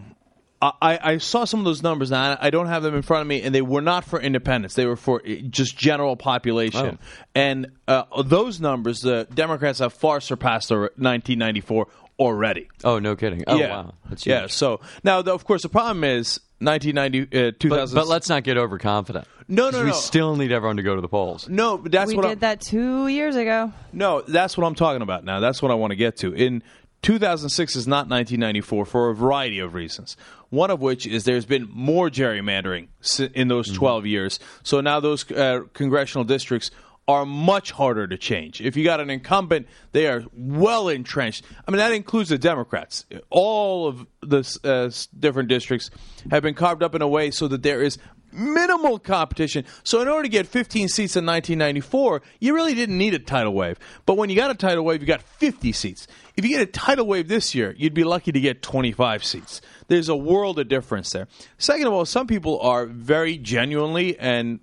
[0.62, 2.36] I I saw some of those numbers now.
[2.40, 4.74] I don't have them in front of me, and they were not for independents.
[4.74, 6.98] They were for uh, just general population.
[7.34, 11.86] And uh, those numbers, the Democrats have far surpassed the 1994
[12.18, 12.68] already.
[12.82, 13.44] Oh, no kidding.
[13.46, 13.70] Oh, yeah.
[13.70, 13.94] wow.
[14.08, 14.46] That's yeah.
[14.46, 17.94] So now, the, of course, the problem is 1990, uh, But, 2000.
[17.94, 19.26] but let's not get overconfident.
[19.48, 19.84] No, no, no.
[19.86, 21.48] We still need everyone to go to the polls.
[21.48, 23.72] No, but that's we what did I'm, that two years ago.
[23.92, 25.40] No, that's what I'm talking about now.
[25.40, 26.32] That's what I want to get to.
[26.32, 26.62] In
[27.02, 30.16] 2006 is not 1994 for a variety of reasons.
[30.48, 32.88] One of which is there's been more gerrymandering
[33.34, 34.40] in those 12 years.
[34.62, 36.70] So now those uh, congressional districts
[37.06, 38.60] are much harder to change.
[38.60, 41.44] If you got an incumbent, they are well entrenched.
[41.66, 43.04] I mean, that includes the Democrats.
[43.30, 45.90] All of the uh, different districts
[46.30, 47.98] have been carved up in a way so that there is
[48.34, 49.64] minimal competition.
[49.82, 53.54] So in order to get 15 seats in 1994, you really didn't need a tidal
[53.54, 53.78] wave.
[54.06, 56.06] But when you got a tidal wave, you got 50 seats.
[56.36, 59.60] If you get a tidal wave this year, you'd be lucky to get 25 seats.
[59.88, 61.28] There's a world of difference there.
[61.58, 64.60] Second of all, some people are very genuinely and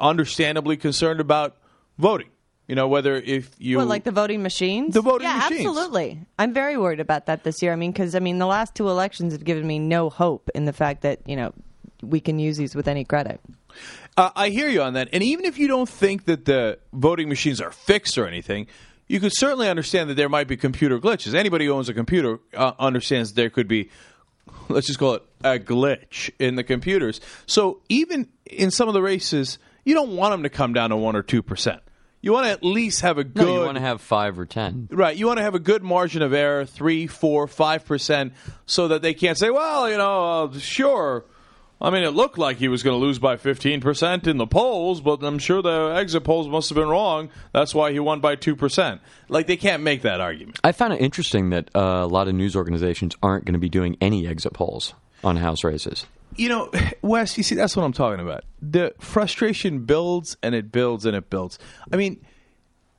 [0.00, 1.56] understandably concerned about
[1.98, 2.28] voting.
[2.66, 4.92] You know, whether if you What, like the voting machines?
[4.92, 5.66] The voting yeah, machines.
[5.66, 6.20] absolutely.
[6.38, 7.72] I'm very worried about that this year.
[7.72, 10.66] I mean, because I mean, the last two elections have given me no hope in
[10.66, 11.54] the fact that you know
[12.02, 13.40] we can use these with any credit.
[14.18, 15.08] Uh, I hear you on that.
[15.12, 18.66] And even if you don't think that the voting machines are fixed or anything,
[19.06, 21.34] you could certainly understand that there might be computer glitches.
[21.34, 23.88] Anybody who owns a computer uh, understands there could be,
[24.68, 27.20] let's just call it a glitch in the computers.
[27.46, 30.96] So even in some of the races, you don't want them to come down to
[30.96, 31.80] 1 or 2%.
[32.20, 33.46] You want to at least have a good.
[33.46, 34.88] No, you want to have five or ten.
[34.90, 38.32] Right, you want to have a good margin of error, three, four, five percent,
[38.66, 41.24] so that they can't say, "Well, you know, uh, sure."
[41.80, 44.48] I mean, it looked like he was going to lose by fifteen percent in the
[44.48, 47.30] polls, but I'm sure the exit polls must have been wrong.
[47.52, 49.00] That's why he won by two percent.
[49.28, 50.58] Like they can't make that argument.
[50.64, 53.68] I found it interesting that uh, a lot of news organizations aren't going to be
[53.68, 56.04] doing any exit polls on House races.
[56.36, 56.70] You know,
[57.02, 58.44] Wes, you see, that's what I'm talking about.
[58.60, 61.58] The frustration builds and it builds and it builds.
[61.92, 62.24] I mean,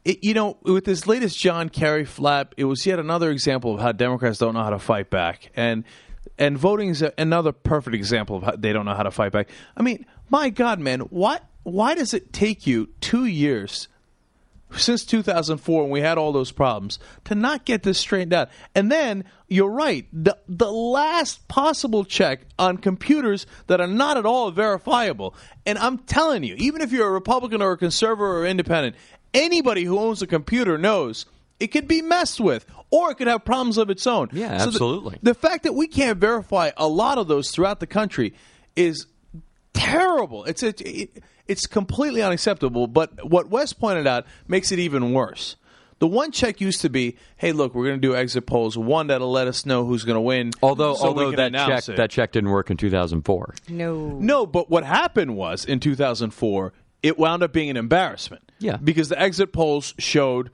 [0.06, 3.82] it, you know, with this latest John Kerry flap, it was yet another example of
[3.82, 5.84] how Democrats don't know how to fight back, and
[6.38, 9.50] and voting is another perfect example of how they don't know how to fight back.
[9.76, 11.44] I mean, my God, man, what?
[11.64, 13.90] Why does it take you two years
[14.78, 18.50] since 2004 when we had all those problems to not get this straightened out.
[18.76, 24.26] And then you're right, the the last possible check on computers that are not at
[24.26, 25.36] all verifiable.
[25.66, 28.96] And I'm telling you, even if you're a Republican or a conservative or independent,
[29.34, 31.26] anybody who owns a computer knows
[31.60, 34.30] it could be messed with or it could have problems of its own.
[34.32, 35.20] Yeah, So absolutely.
[35.22, 38.34] the fact that we can't verify a lot of those throughout the country
[38.76, 39.08] is
[39.74, 40.46] terrible.
[40.46, 42.88] It's it, it, it's completely unacceptable.
[42.88, 45.56] But what Wes pointed out makes it even worse.
[45.98, 48.78] The one check used to be, hey, look, we're going to do exit polls.
[48.78, 50.52] One that'll let us know who's going to win.
[50.64, 51.98] Although, so although that check it.
[51.98, 53.56] that check didn't work in 2004.
[53.68, 54.08] No.
[54.20, 56.72] No, but what happened was in 2004,
[57.04, 58.50] it wound up being an embarrassment.
[58.60, 58.78] Yeah.
[58.78, 60.52] Because the exit polls showed,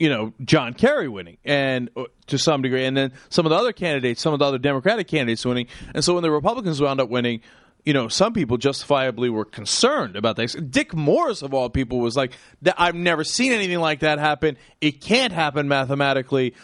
[0.00, 3.56] you know, John Kerry winning, and uh, to some degree, and then some of the
[3.56, 7.00] other candidates, some of the other Democratic candidates winning, and so when the Republicans wound
[7.00, 7.42] up winning.
[7.84, 10.52] You know, some people justifiably were concerned about this.
[10.54, 12.32] Dick Morris, of all people, was like,
[12.76, 14.58] "I've never seen anything like that happen.
[14.80, 16.54] It can't happen mathematically."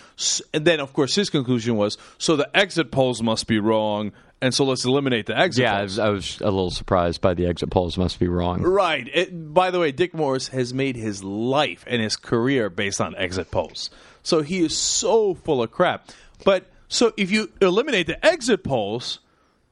[0.53, 4.13] And then, of course, his conclusion was, "So the exit polls must be wrong,
[4.43, 5.85] and so let's eliminate the exit." Yeah, I polls.
[5.85, 7.97] was, I was a little surprised by the exit polls.
[7.97, 8.61] Must be wrong.
[8.61, 9.09] Right.
[9.13, 13.15] It, by the way, Dick Morris has made his life and his career based on
[13.17, 13.89] exit polls.
[14.23, 16.11] So he is so full of crap.
[16.45, 19.21] But so if you eliminate the exit polls,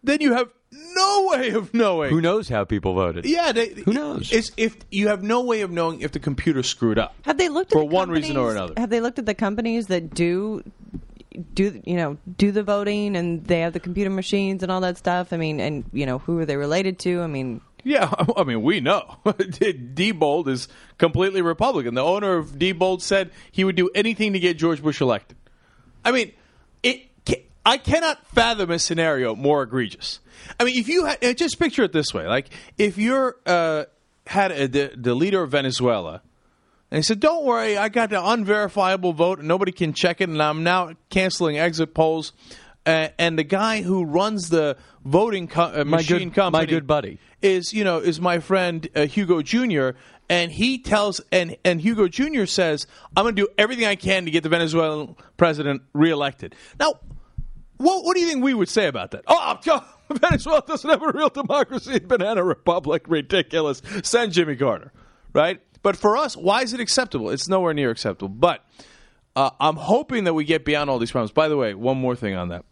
[0.02, 0.48] then you have
[0.94, 2.10] no way of knowing.
[2.10, 3.24] Who knows how people voted?
[3.24, 4.32] Yeah, they, Who knows?
[4.32, 7.48] It's if you have no way of knowing if the computer screwed up Have they
[7.48, 8.74] looked at for the one reason or another.
[8.76, 10.62] Have they looked at the companies that do
[11.54, 14.98] do you know do the voting and they have the computer machines and all that
[14.98, 15.32] stuff?
[15.32, 17.22] I mean, and you know who are they related to?
[17.22, 19.16] I mean, Yeah, I mean, we know.
[19.24, 20.68] Diebold is
[20.98, 21.94] completely Republican.
[21.94, 25.36] The owner of Diebold said he would do anything to get George Bush elected.
[26.04, 26.34] I mean, it.
[26.34, 26.38] ca-
[27.66, 30.20] I cannot fathom a scenario more egregious.
[30.60, 33.84] I mean, if you had, uh, just picture it this way: like if you're uh,
[34.26, 36.20] had a, the, the leader of Venezuela,
[36.90, 40.28] and he said, "Don't worry, I got the unverifiable vote, and nobody can check it,
[40.28, 42.32] and I'm now canceling exit polls."
[42.86, 46.66] Uh, and the guy who runs the voting co- uh, My machine good- company, my
[46.66, 47.18] good buddy.
[47.40, 49.92] is you know is my friend uh, Hugo Jr.
[50.28, 52.44] and he tells and and Hugo Jr.
[52.44, 52.86] says
[53.16, 56.54] I'm going to do everything I can to get the Venezuelan president reelected.
[56.78, 57.00] Now,
[57.76, 59.24] what what do you think we would say about that?
[59.26, 59.58] Oh,
[60.10, 63.82] Venezuela doesn't have a real democracy, banana republic, ridiculous.
[64.02, 64.92] Send Jimmy Carter,
[65.32, 65.60] right?
[65.82, 67.30] But for us, why is it acceptable?
[67.30, 68.28] It's nowhere near acceptable.
[68.28, 68.64] But
[69.36, 71.32] uh, I'm hoping that we get beyond all these problems.
[71.32, 72.64] By the way, one more thing on that.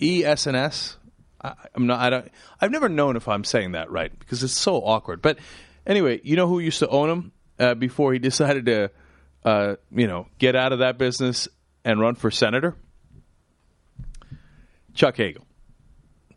[0.00, 0.96] ES&S.
[1.42, 2.00] I, I'm not.
[2.00, 2.30] I don't.
[2.60, 5.22] I've never known if I'm saying that right because it's so awkward.
[5.22, 5.38] But
[5.86, 8.90] anyway, you know who used to own him uh, before he decided to,
[9.44, 11.48] uh, you know, get out of that business
[11.84, 12.76] and run for senator?
[14.96, 15.46] Chuck Hagel.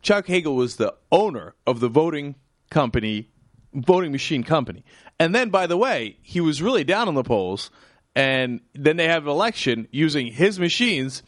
[0.01, 2.35] Chuck Hagel was the owner of the voting
[2.69, 3.29] company,
[3.73, 4.83] voting machine company.
[5.19, 7.71] And then, by the way, he was really down on the polls.
[8.15, 11.21] And then they have an election using his machines,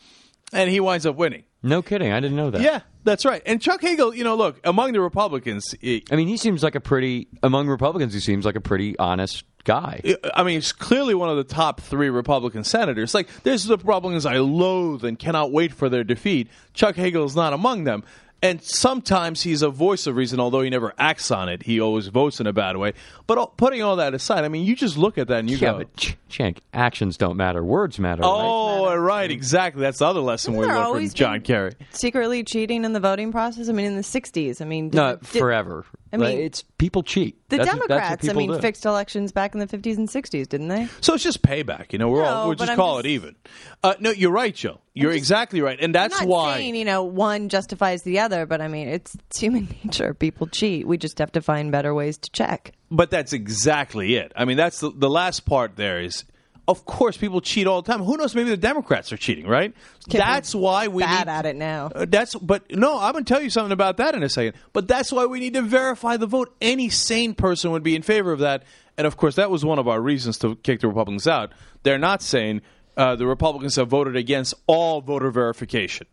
[0.53, 1.43] and he winds up winning.
[1.63, 2.11] No kidding.
[2.11, 2.61] I didn't know that.
[2.61, 3.41] Yeah, that's right.
[3.45, 6.73] And Chuck Hagel, you know, look, among the Republicans, he- I mean, he seems like
[6.75, 8.13] a pretty among Republicans.
[8.13, 10.01] He seems like a pretty honest guy.
[10.33, 13.13] I mean, he's clearly one of the top three Republican senators.
[13.13, 16.47] Like, there's the Republicans I loathe and cannot wait for their defeat.
[16.73, 18.03] Chuck Hagel is not among them.
[18.43, 21.61] And sometimes he's a voice of reason, although he never acts on it.
[21.61, 22.93] He always votes in a bad way.
[23.27, 25.73] But putting all that aside, I mean, you just look at that and you yeah,
[25.73, 27.63] go, but Ch- Chank, actions don't matter.
[27.63, 28.23] Words matter.
[28.23, 28.27] right?
[28.33, 31.73] "Oh, right, exactly." That's the other lesson we learned from John Kerry.
[31.91, 33.69] secretly cheating in the voting process.
[33.69, 34.59] I mean, in the '60s.
[34.59, 35.85] I mean, No, did- did- forever.
[36.13, 37.37] I mean, Like, it's people cheat.
[37.49, 38.59] The That's what- that's what Democrats, I mean, do.
[38.59, 40.87] fixed elections back in the 50s and 60s, didn't they?
[40.99, 42.09] So it's just payback, you know.
[42.09, 43.35] We're all we'll just I'm call just- it even.
[43.83, 44.79] Uh, no, you're right, Joe.
[44.93, 46.57] You're exactly right, and that's I'm not why.
[46.57, 50.13] saying, you know, one justifies the other, but I mean, it's, it's human nature.
[50.13, 50.85] People cheat.
[50.85, 52.73] We just have to find better ways to check.
[52.89, 54.33] But that's exactly it.
[54.35, 56.25] I mean, that's the, the last part there is,
[56.67, 58.03] of course, people cheat all the time.
[58.03, 58.35] Who knows?
[58.35, 59.73] Maybe the Democrats are cheating, right?
[60.07, 61.91] that's why we bad need, at it now.
[61.93, 64.53] Uh, that's but no, I'm going to tell you something about that in a second.
[64.71, 66.55] But that's why we need to verify the vote.
[66.61, 68.63] Any sane person would be in favor of that.
[68.97, 71.51] And of course, that was one of our reasons to kick the Republicans out.
[71.83, 72.61] They're not saying
[72.95, 76.07] uh, the Republicans have voted against all voter verification.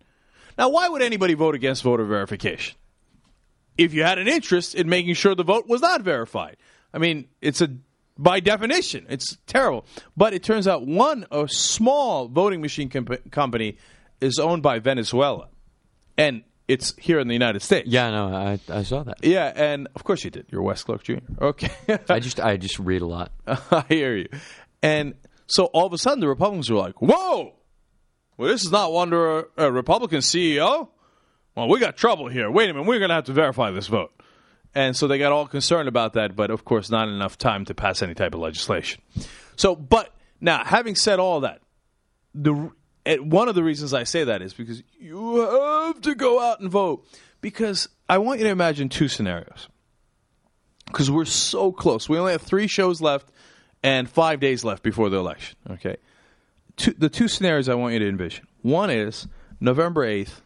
[0.56, 2.76] Now, why would anybody vote against voter verification?
[3.76, 6.56] If you had an interest in making sure the vote was not verified,
[6.92, 7.68] I mean, it's a
[8.18, 9.86] by definition, it's terrible.
[10.16, 13.78] But it turns out one a small voting machine comp- company
[14.20, 15.48] is owned by Venezuela,
[16.16, 17.88] and it's here in the United States.
[17.88, 19.18] Yeah, no, I I saw that.
[19.24, 20.46] Yeah, and of course you did.
[20.50, 21.14] You're Wes Clark Jr.
[21.40, 21.70] Okay,
[22.08, 23.32] I just I just read a lot.
[23.46, 24.28] I hear you.
[24.82, 25.14] And
[25.46, 27.54] So all of a sudden, the Republicans were like, "Whoa,
[28.36, 30.88] well, this is not under a, a Republican CEO.
[31.56, 32.50] Well, we got trouble here.
[32.50, 34.10] Wait a minute, we're going to have to verify this vote."
[34.74, 37.74] And so they got all concerned about that, but of course, not enough time to
[37.74, 39.02] pass any type of legislation.
[39.56, 41.60] So, but now, having said all that,
[42.34, 42.70] the
[43.20, 46.70] one of the reasons I say that is because you have to go out and
[46.70, 47.06] vote.
[47.40, 49.68] Because I want you to imagine two scenarios.
[50.86, 52.08] Because we're so close.
[52.08, 53.30] We only have three shows left
[53.82, 55.56] and five days left before the election.
[55.70, 55.96] Okay.
[56.76, 58.46] Two, the two scenarios I want you to envision.
[58.62, 59.28] One is
[59.60, 60.40] November 8th,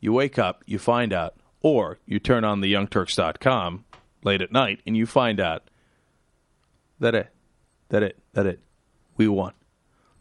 [0.00, 3.84] you wake up, you find out, or you turn on the youngturks.com
[4.22, 5.70] late at night and you find out
[7.00, 7.30] that it,
[7.88, 8.60] that it, that it,
[9.16, 9.52] we won.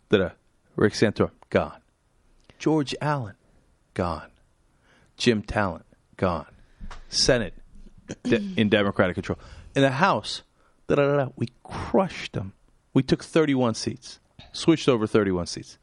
[0.09, 0.29] That uh,
[0.75, 1.81] Rick Santorum, gone.
[2.59, 3.35] George Allen,
[3.93, 4.31] gone.
[5.17, 5.85] Jim Talent,
[6.15, 6.47] gone.
[7.09, 7.53] Senate
[8.23, 9.39] de- in Democratic control.
[9.75, 10.43] In the House,
[10.88, 12.53] da-da-da-da, we crushed them.
[12.93, 14.19] We took 31 seats,
[14.51, 15.77] switched over 31 seats.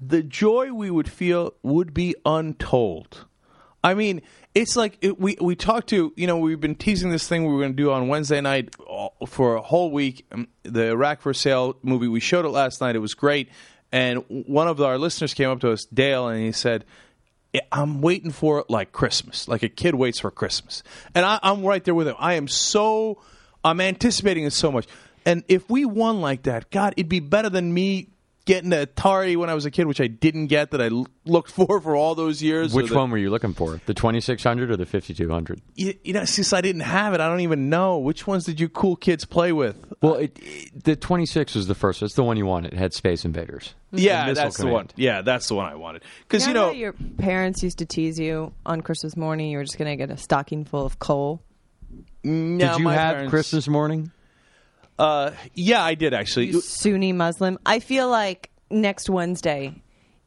[0.00, 3.26] The joy we would feel would be untold.
[3.84, 4.22] I mean,
[4.54, 7.52] it's like it, we we talked to you know we've been teasing this thing we
[7.52, 10.26] were going to do on Wednesday night uh, for a whole week.
[10.32, 12.96] Um, The Iraq for Sale movie we showed it last night.
[12.96, 13.50] It was great,
[13.92, 16.86] and one of our listeners came up to us, Dale, and he said,
[17.70, 20.82] "I'm waiting for it like Christmas, like a kid waits for Christmas."
[21.14, 22.16] And I, I'm right there with him.
[22.18, 23.20] I am so
[23.64, 24.86] I'm anticipating it so much.
[25.26, 28.08] And if we won like that, God, it'd be better than me
[28.46, 31.06] getting the Atari when I was a kid, which I didn't get that I l-
[31.24, 32.74] looked for for all those years.
[32.74, 33.80] Which the- one were you looking for?
[33.86, 35.60] The 2600 or the 5200?
[35.74, 38.60] You, you know, since I didn't have it, I don't even know which ones did
[38.60, 39.76] you cool kids play with.
[40.02, 42.02] Well, it, it- the 26 was the first.
[42.02, 42.72] It's the one you wanted.
[42.74, 43.74] It had Space Invaders.
[43.92, 44.88] Yeah, And Missile that's the one.
[44.96, 46.02] Yeah, that's the one I wanted.
[46.28, 49.50] Because you you know, your parents used to tease you on Christmas morning.
[49.50, 51.42] You were just going to get a stocking full of coal.
[52.24, 54.10] Mm, no, Did you my have parents- Christmas morning?
[54.98, 56.52] Uh, yeah, I did actually.
[56.52, 57.58] Sunni Muslim.
[57.66, 59.82] I feel like next Wednesday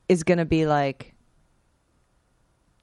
[0.10, 1.14] is going to be like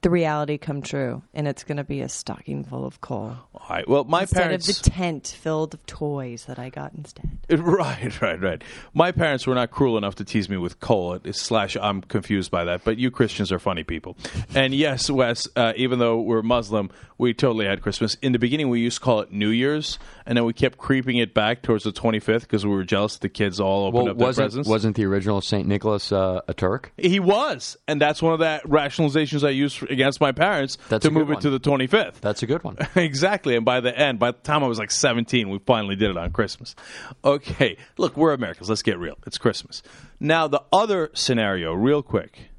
[0.05, 3.65] the reality come true, and it's going to be a stocking full of coal All
[3.67, 3.89] right.
[3.89, 4.69] Well, my instead parents.
[4.69, 7.27] of the tent filled of toys that I got instead.
[7.49, 8.63] Right, right, right.
[8.93, 11.17] My parents were not cruel enough to tease me with coal.
[11.31, 12.83] Slash, I'm confused by that.
[12.83, 14.15] But you Christians are funny people.
[14.53, 18.15] And yes, Wes, uh, even though we're Muslim, we totally had Christmas.
[18.21, 19.97] In the beginning, we used to call it New Year's,
[20.27, 23.21] and then we kept creeping it back towards the 25th because we were jealous that
[23.21, 24.69] the kids all opened Well, up their wasn't, presents.
[24.69, 25.67] wasn't the original St.
[25.67, 26.91] Nicholas uh, a Turk?
[26.97, 31.03] He was, and that's one of the rationalizations I used for, against my parents That's
[31.05, 31.41] to move it one.
[31.41, 32.19] to the 25th.
[32.21, 32.77] That's a good one.
[32.95, 33.55] exactly.
[33.55, 36.17] And by the end, by the time I was like 17, we finally did it
[36.17, 36.75] on Christmas.
[37.23, 38.69] Okay, look, we're Americans.
[38.69, 39.17] Let's get real.
[39.25, 39.81] It's Christmas.
[40.19, 42.49] Now, the other scenario, real quick.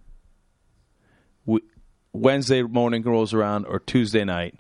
[1.45, 1.61] We,
[2.12, 4.59] Wednesday morning rolls around or Tuesday night.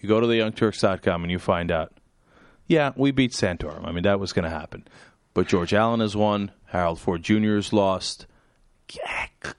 [0.00, 1.92] You go to the youngturks.com and you find out,
[2.66, 3.84] yeah, we beat Santorum.
[3.84, 4.86] I mean, that was going to happen.
[5.34, 6.52] But George Allen has won.
[6.66, 7.56] Harold Ford Jr.
[7.56, 8.26] has lost.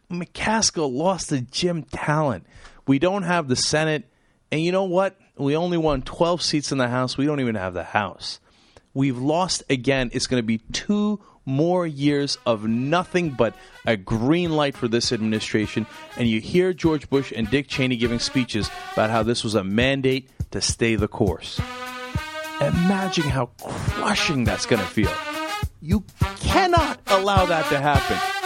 [0.09, 2.45] McCaskill lost to Jim Talent.
[2.87, 4.05] We don't have the Senate.
[4.51, 5.17] And you know what?
[5.37, 7.17] We only won 12 seats in the House.
[7.17, 8.39] We don't even have the House.
[8.93, 10.09] We've lost again.
[10.13, 13.55] It's going to be two more years of nothing but
[13.85, 15.87] a green light for this administration.
[16.17, 19.63] And you hear George Bush and Dick Cheney giving speeches about how this was a
[19.63, 21.59] mandate to stay the course.
[22.59, 25.11] Imagine how crushing that's going to feel.
[25.81, 26.03] You
[26.41, 28.40] cannot allow that to happen.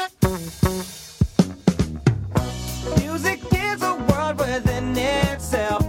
[2.99, 5.84] Music is a world within itself,